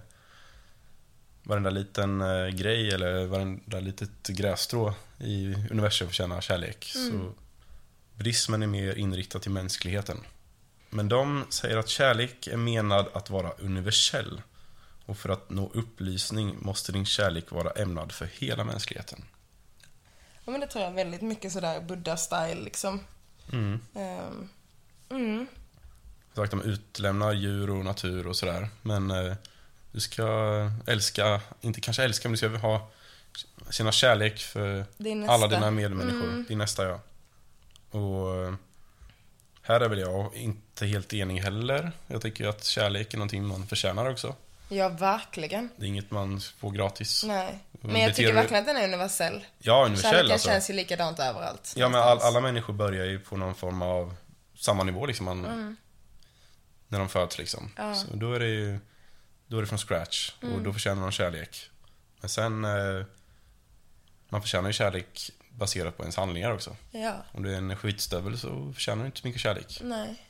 [1.44, 6.84] Varenda liten eh, grej eller varenda litet grässtrå i universum förtjänar kärlek.
[6.94, 7.34] Så
[8.16, 10.18] buddhismen är mer inriktad till mänskligheten.
[10.90, 14.42] Men de säger att kärlek är menad att vara universell.
[15.10, 19.26] Och för att nå upplysning måste din kärlek vara ämnad för hela mänskligheten.
[20.46, 23.00] Ja, men det tror jag väldigt mycket sådär Buddha-style liksom.
[23.54, 23.80] Mm.
[23.96, 24.50] Ehm,
[25.10, 25.48] mm.
[26.36, 28.70] Sagt, de utlämnar djur och natur och sådär.
[28.82, 29.34] Men eh,
[29.92, 30.28] du ska
[30.88, 32.90] älska, inte kanske älska, men du ska ha
[33.70, 34.86] känna kärlek för
[35.28, 36.30] alla dina medmänniskor.
[36.30, 36.46] Mm.
[36.48, 37.00] Din nästa, ja.
[38.00, 38.54] Och eh,
[39.62, 41.92] här är väl jag inte helt enig heller.
[42.08, 44.36] Jag tycker att kärlek är någonting man förtjänar också.
[44.70, 45.70] Ja, verkligen.
[45.78, 47.24] Det är inget man får gratis.
[47.24, 47.48] Nej.
[47.82, 49.46] Mm, Men jag tycker verkligen att den är universell.
[49.60, 50.48] Ja, universell Kärleken alltså.
[50.50, 51.74] känns ju likadant överallt.
[51.76, 54.16] Ja, men all, alla människor börjar ju på någon form av
[54.58, 55.26] samma nivå liksom.
[55.26, 55.78] Man,
[56.88, 57.72] När de föds liksom.
[57.78, 57.90] Mm.
[57.90, 57.96] Ja.
[57.96, 58.80] Så då är det ju
[59.48, 60.64] då är det från scratch och Mm.
[60.64, 61.70] då förtjänar de kärlek.
[62.22, 63.06] Men sen, eh,
[64.30, 66.76] man förtjänar ju kärlek baserat på ens handlingar också.
[66.92, 67.14] Ja.
[67.32, 69.80] Om du är en skitstövel så förtjänar du inte så mycket kärlek.
[69.84, 70.26] Nej.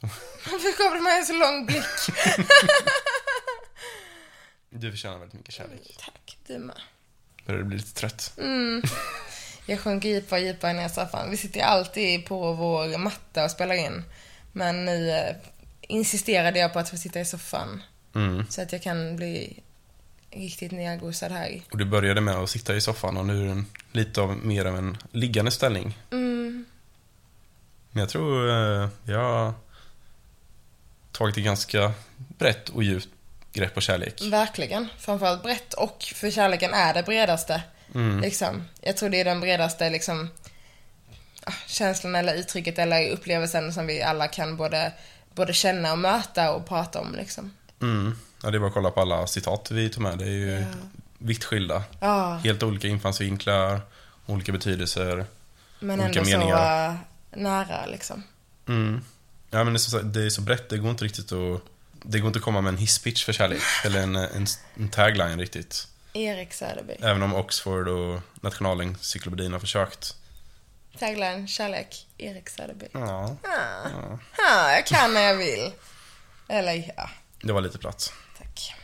[0.00, 1.84] Varför gav du mig en så lång blick?
[4.70, 5.96] Du förtjänar väldigt mycket kärlek.
[5.98, 6.76] Tack, du med.
[7.46, 8.38] Börjar du bli lite trött?
[9.66, 11.30] Jag sjunker djupare och djupare ner i soffan.
[11.30, 14.04] Vi sitter alltid på vår matta och spelar in.
[14.52, 15.36] Men nu eh,
[15.80, 17.82] insisterade jag på att få sitta i soffan.
[18.14, 18.46] Mm.
[18.50, 19.62] Så att jag kan bli
[20.30, 21.62] riktigt nergosad här.
[21.70, 24.64] Och du började med att sitta i soffan och nu är den lite av mer
[24.64, 25.98] av en liggande ställning.
[26.10, 26.64] Mm.
[27.90, 29.52] Men jag tror eh, jag har
[31.12, 33.08] tagit ett ganska brett och djupt
[33.58, 34.22] grepp på kärlek.
[34.22, 34.88] Verkligen.
[34.98, 37.62] Framförallt brett och för kärleken är det bredaste.
[37.94, 38.20] Mm.
[38.20, 38.62] Liksom.
[38.80, 40.30] Jag tror det är den bredaste liksom,
[41.44, 44.92] ah, känslan eller uttrycket eller upplevelsen som vi alla kan både,
[45.34, 47.14] både känna och möta och prata om.
[47.14, 47.52] Liksom.
[47.82, 48.18] Mm.
[48.42, 50.18] Ja, det är bara att kolla på alla citat vi tog med.
[50.18, 50.66] Det är ju Ja.
[51.18, 51.82] vitt skilda.
[52.00, 53.80] Ja, Helt olika infallsvinklar,
[54.26, 55.24] olika betydelser.
[55.80, 56.88] men olika ändå meningar.
[57.32, 58.22] så uh, nära liksom.
[58.68, 59.00] Mm.
[59.50, 61.62] Ja, men det är, så, det är så brett, det går inte riktigt att...
[62.02, 65.38] Det går inte att komma med en hisspitch för kärlek, eller en, en, en tagline
[65.40, 65.86] riktigt.
[66.12, 66.92] Erik Söderby.
[67.00, 70.14] Även om Oxford och Nationalencyklopedin har försökt.
[70.98, 72.86] Tagline, kärlek, Erik Söderby.
[72.92, 74.18] Ja, Ah.
[74.50, 75.72] Ah, jag kan när jag vill.
[76.48, 77.10] Eller ja,
[77.42, 78.12] det var lite platt.
[78.38, 78.74] tack.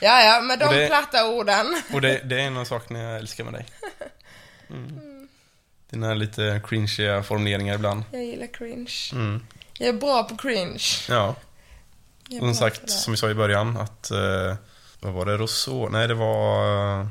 [0.00, 1.82] ja, ja, med de Och det- platta orden.
[1.92, 3.66] Och det, det är en av sakerna jag älskar med dig.
[4.70, 5.28] Mm.
[5.90, 8.02] Dina lite cringeiga formuleringar ibland.
[8.12, 8.92] Jag gillar cringe.
[9.12, 9.46] Mm.
[9.80, 10.82] Jag är bra på cringe.
[11.08, 11.34] Ja,
[12.30, 14.10] är som sagt, som vi sa i början, att...
[14.10, 14.54] Eh,
[15.00, 15.36] vad var det?
[15.36, 15.88] Rousseau?
[15.88, 17.00] Nej, det var...
[17.00, 17.06] Eh,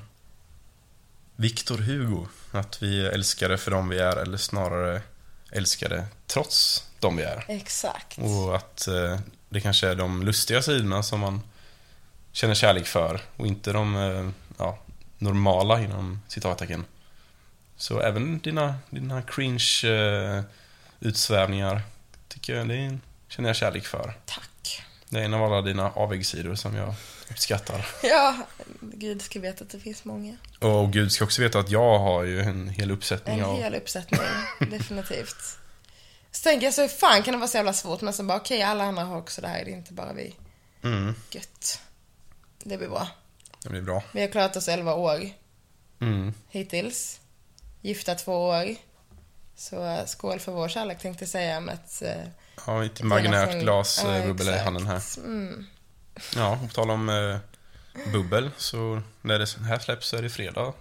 [1.36, 2.28] Victor Hugo.
[2.52, 5.02] Att vi älskar det för dem vi är, eller snarare
[5.52, 7.46] älskar det trots dem vi är.
[7.48, 8.18] Exakt.
[8.18, 11.42] Och att eh, det kanske är de lustiga sidorna som man
[12.32, 14.80] känner kärlek för och inte de eh, ja,
[15.18, 16.86] normala inom citattecken.
[17.78, 20.44] Så även dina, dina cringe eh,
[21.00, 21.82] utsvävningar
[22.30, 24.14] tycker jag, det känner jag kärlek för.
[24.26, 24.84] Tack.
[25.10, 26.94] Det är en av alla dina avvägssidor som jag
[27.32, 27.88] uppskattar.
[28.04, 28.38] Ja,
[28.82, 30.38] gud ska veta att det finns många.
[30.60, 33.58] Och Gud ska också veta att jag har ju en hel uppsättning En av...
[33.58, 34.20] hel uppsättning,
[34.72, 35.58] definitivt.
[36.32, 38.02] Så tänker jag så, hur fan kan det vara så jävla svårt?
[38.02, 40.36] Men så bara, okej, alla andra har också det här, det är inte bara vi.
[40.84, 41.82] Mm, Gött.
[42.64, 43.08] Det blir bra.
[43.64, 44.04] det blir bra.
[44.12, 45.30] Vi har klarat oss 11 år
[46.02, 46.34] Mm.
[46.50, 47.20] hittills.
[47.82, 48.76] Gifta två år.
[49.60, 52.02] Så eh, skål för vår kärlek tänkte jag säga med ett...
[52.02, 52.24] eh,
[52.68, 55.02] Ja, ett imaginärt relation- glas Ja, eh, bubbel i handen här.
[55.18, 55.66] Mm.
[56.36, 57.38] Ja, på tal om eh,
[58.14, 60.74] bubbel, så när det här släpps så är det fredag.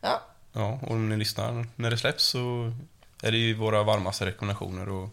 [0.00, 2.72] Ja, Ja, och om ni lyssnar när det släpps så
[3.22, 5.08] är det ju våra varmaste rekommendationer och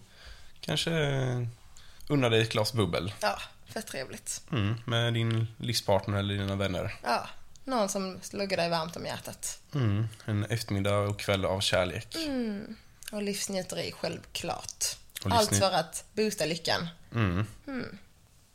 [0.62, 0.92] kanske
[2.08, 3.14] unna dig ett glas bubbel.
[3.22, 3.40] ja,
[3.74, 4.42] för trevligt.
[4.52, 6.96] Mm, med din livspartner eller dina vänner.
[7.04, 7.28] Ja,
[7.64, 9.60] någon som sluggar dig varmt om hjärtat.
[9.76, 12.16] Mm, en eftermiddag och kväll av kärlek.
[12.28, 12.76] Mm.
[13.12, 14.86] Och livsnjuteri, självklart.
[15.26, 16.88] Och Allt för att boosta lyckan.
[17.14, 17.46] Mm.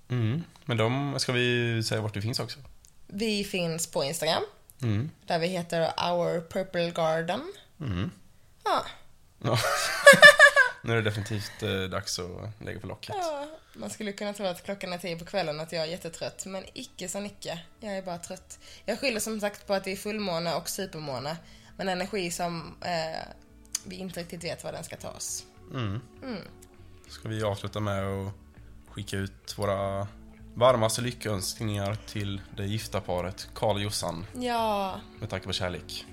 [0.09, 0.45] Mm.
[0.65, 2.59] Men de ska vi säga vart det finns också.
[3.07, 4.43] Vi finns på Instagram,
[4.83, 5.11] Mm.
[5.27, 5.81] där vi heter
[6.13, 7.53] Our Purple Garden.
[7.81, 8.11] Mm.
[8.65, 8.85] Ja,
[9.45, 9.59] Ja.
[10.83, 13.15] nu är det definitivt eh, dags att lägga på locket.
[13.19, 16.47] ja, man skulle kunna tro att klockan är tio på kvällen att jag är jättetrött,
[16.47, 17.59] men icke så icke.
[17.81, 18.59] Jag är bara trött.
[18.85, 21.37] Jag skyller som sagt på att det är fullmåne och supermåne,
[21.77, 23.21] men energi som eh,
[23.85, 25.45] vi inte riktigt vet var den ska ta oss.
[25.73, 26.01] Mm.
[27.09, 28.33] Ska vi avsluta med att
[28.91, 30.09] skicka ut våra
[30.55, 36.07] Varmaste lyckönskningar till det gifta paret Karl och Jossan Ja, med tanke på kärlek.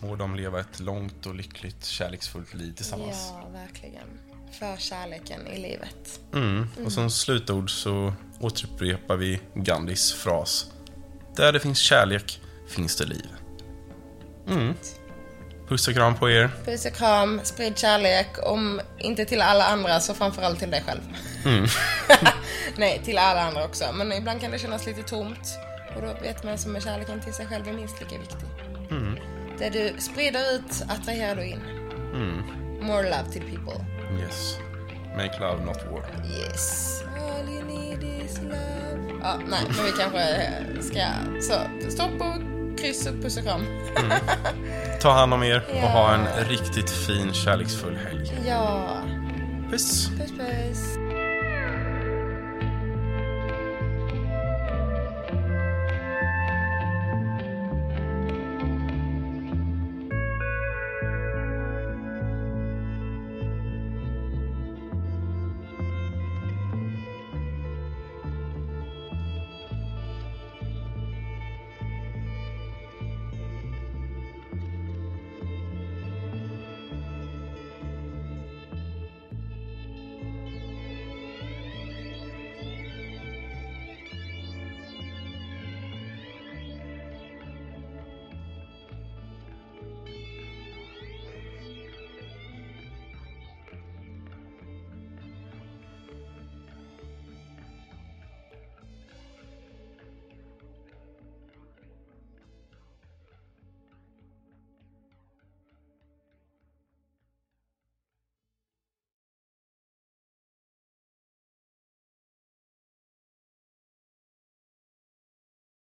[0.00, 3.32] Må de leva ett långt och lyckligt kärleksfullt liv tillsammans.
[3.32, 4.06] ja, verkligen.
[4.58, 6.20] För kärleken i livet.
[6.34, 6.66] Mm.
[6.84, 10.70] Och som slutord så återupprepar vi Gandhis fras.
[11.36, 13.28] Där det finns kärlek finns det liv.
[14.48, 14.74] Mm.
[15.68, 16.50] Puss och kram på er.
[16.64, 18.28] Puss och kram, sprid kärlek.
[18.42, 21.00] Om inte till alla andra så framförallt till dig själv.
[22.76, 23.84] Nej, till alla andra också.
[23.94, 25.58] Men ibland kan det kännas lite tomt.
[25.96, 28.48] Och då vet man som med kärleken till sig själv är minst lika viktig.
[29.58, 31.60] Det du sprider ut attraherar du in.
[32.80, 33.84] More love to people.
[34.20, 34.58] Yes.
[35.16, 36.04] Make love not war.
[36.40, 37.02] Yes.
[37.18, 39.18] All you need is love.
[39.22, 40.46] Ja, nej, men vi kanske
[40.82, 41.00] ska...
[41.40, 42.47] Så, stopp och
[42.80, 43.66] kryss och puss och kram.
[45.00, 45.88] Ta hand om er och Ja.
[45.88, 48.32] ha en riktigt fin kärleksfull helg.
[48.46, 48.96] Ja.
[49.70, 50.08] Puss!
[50.18, 50.98] Puss puss.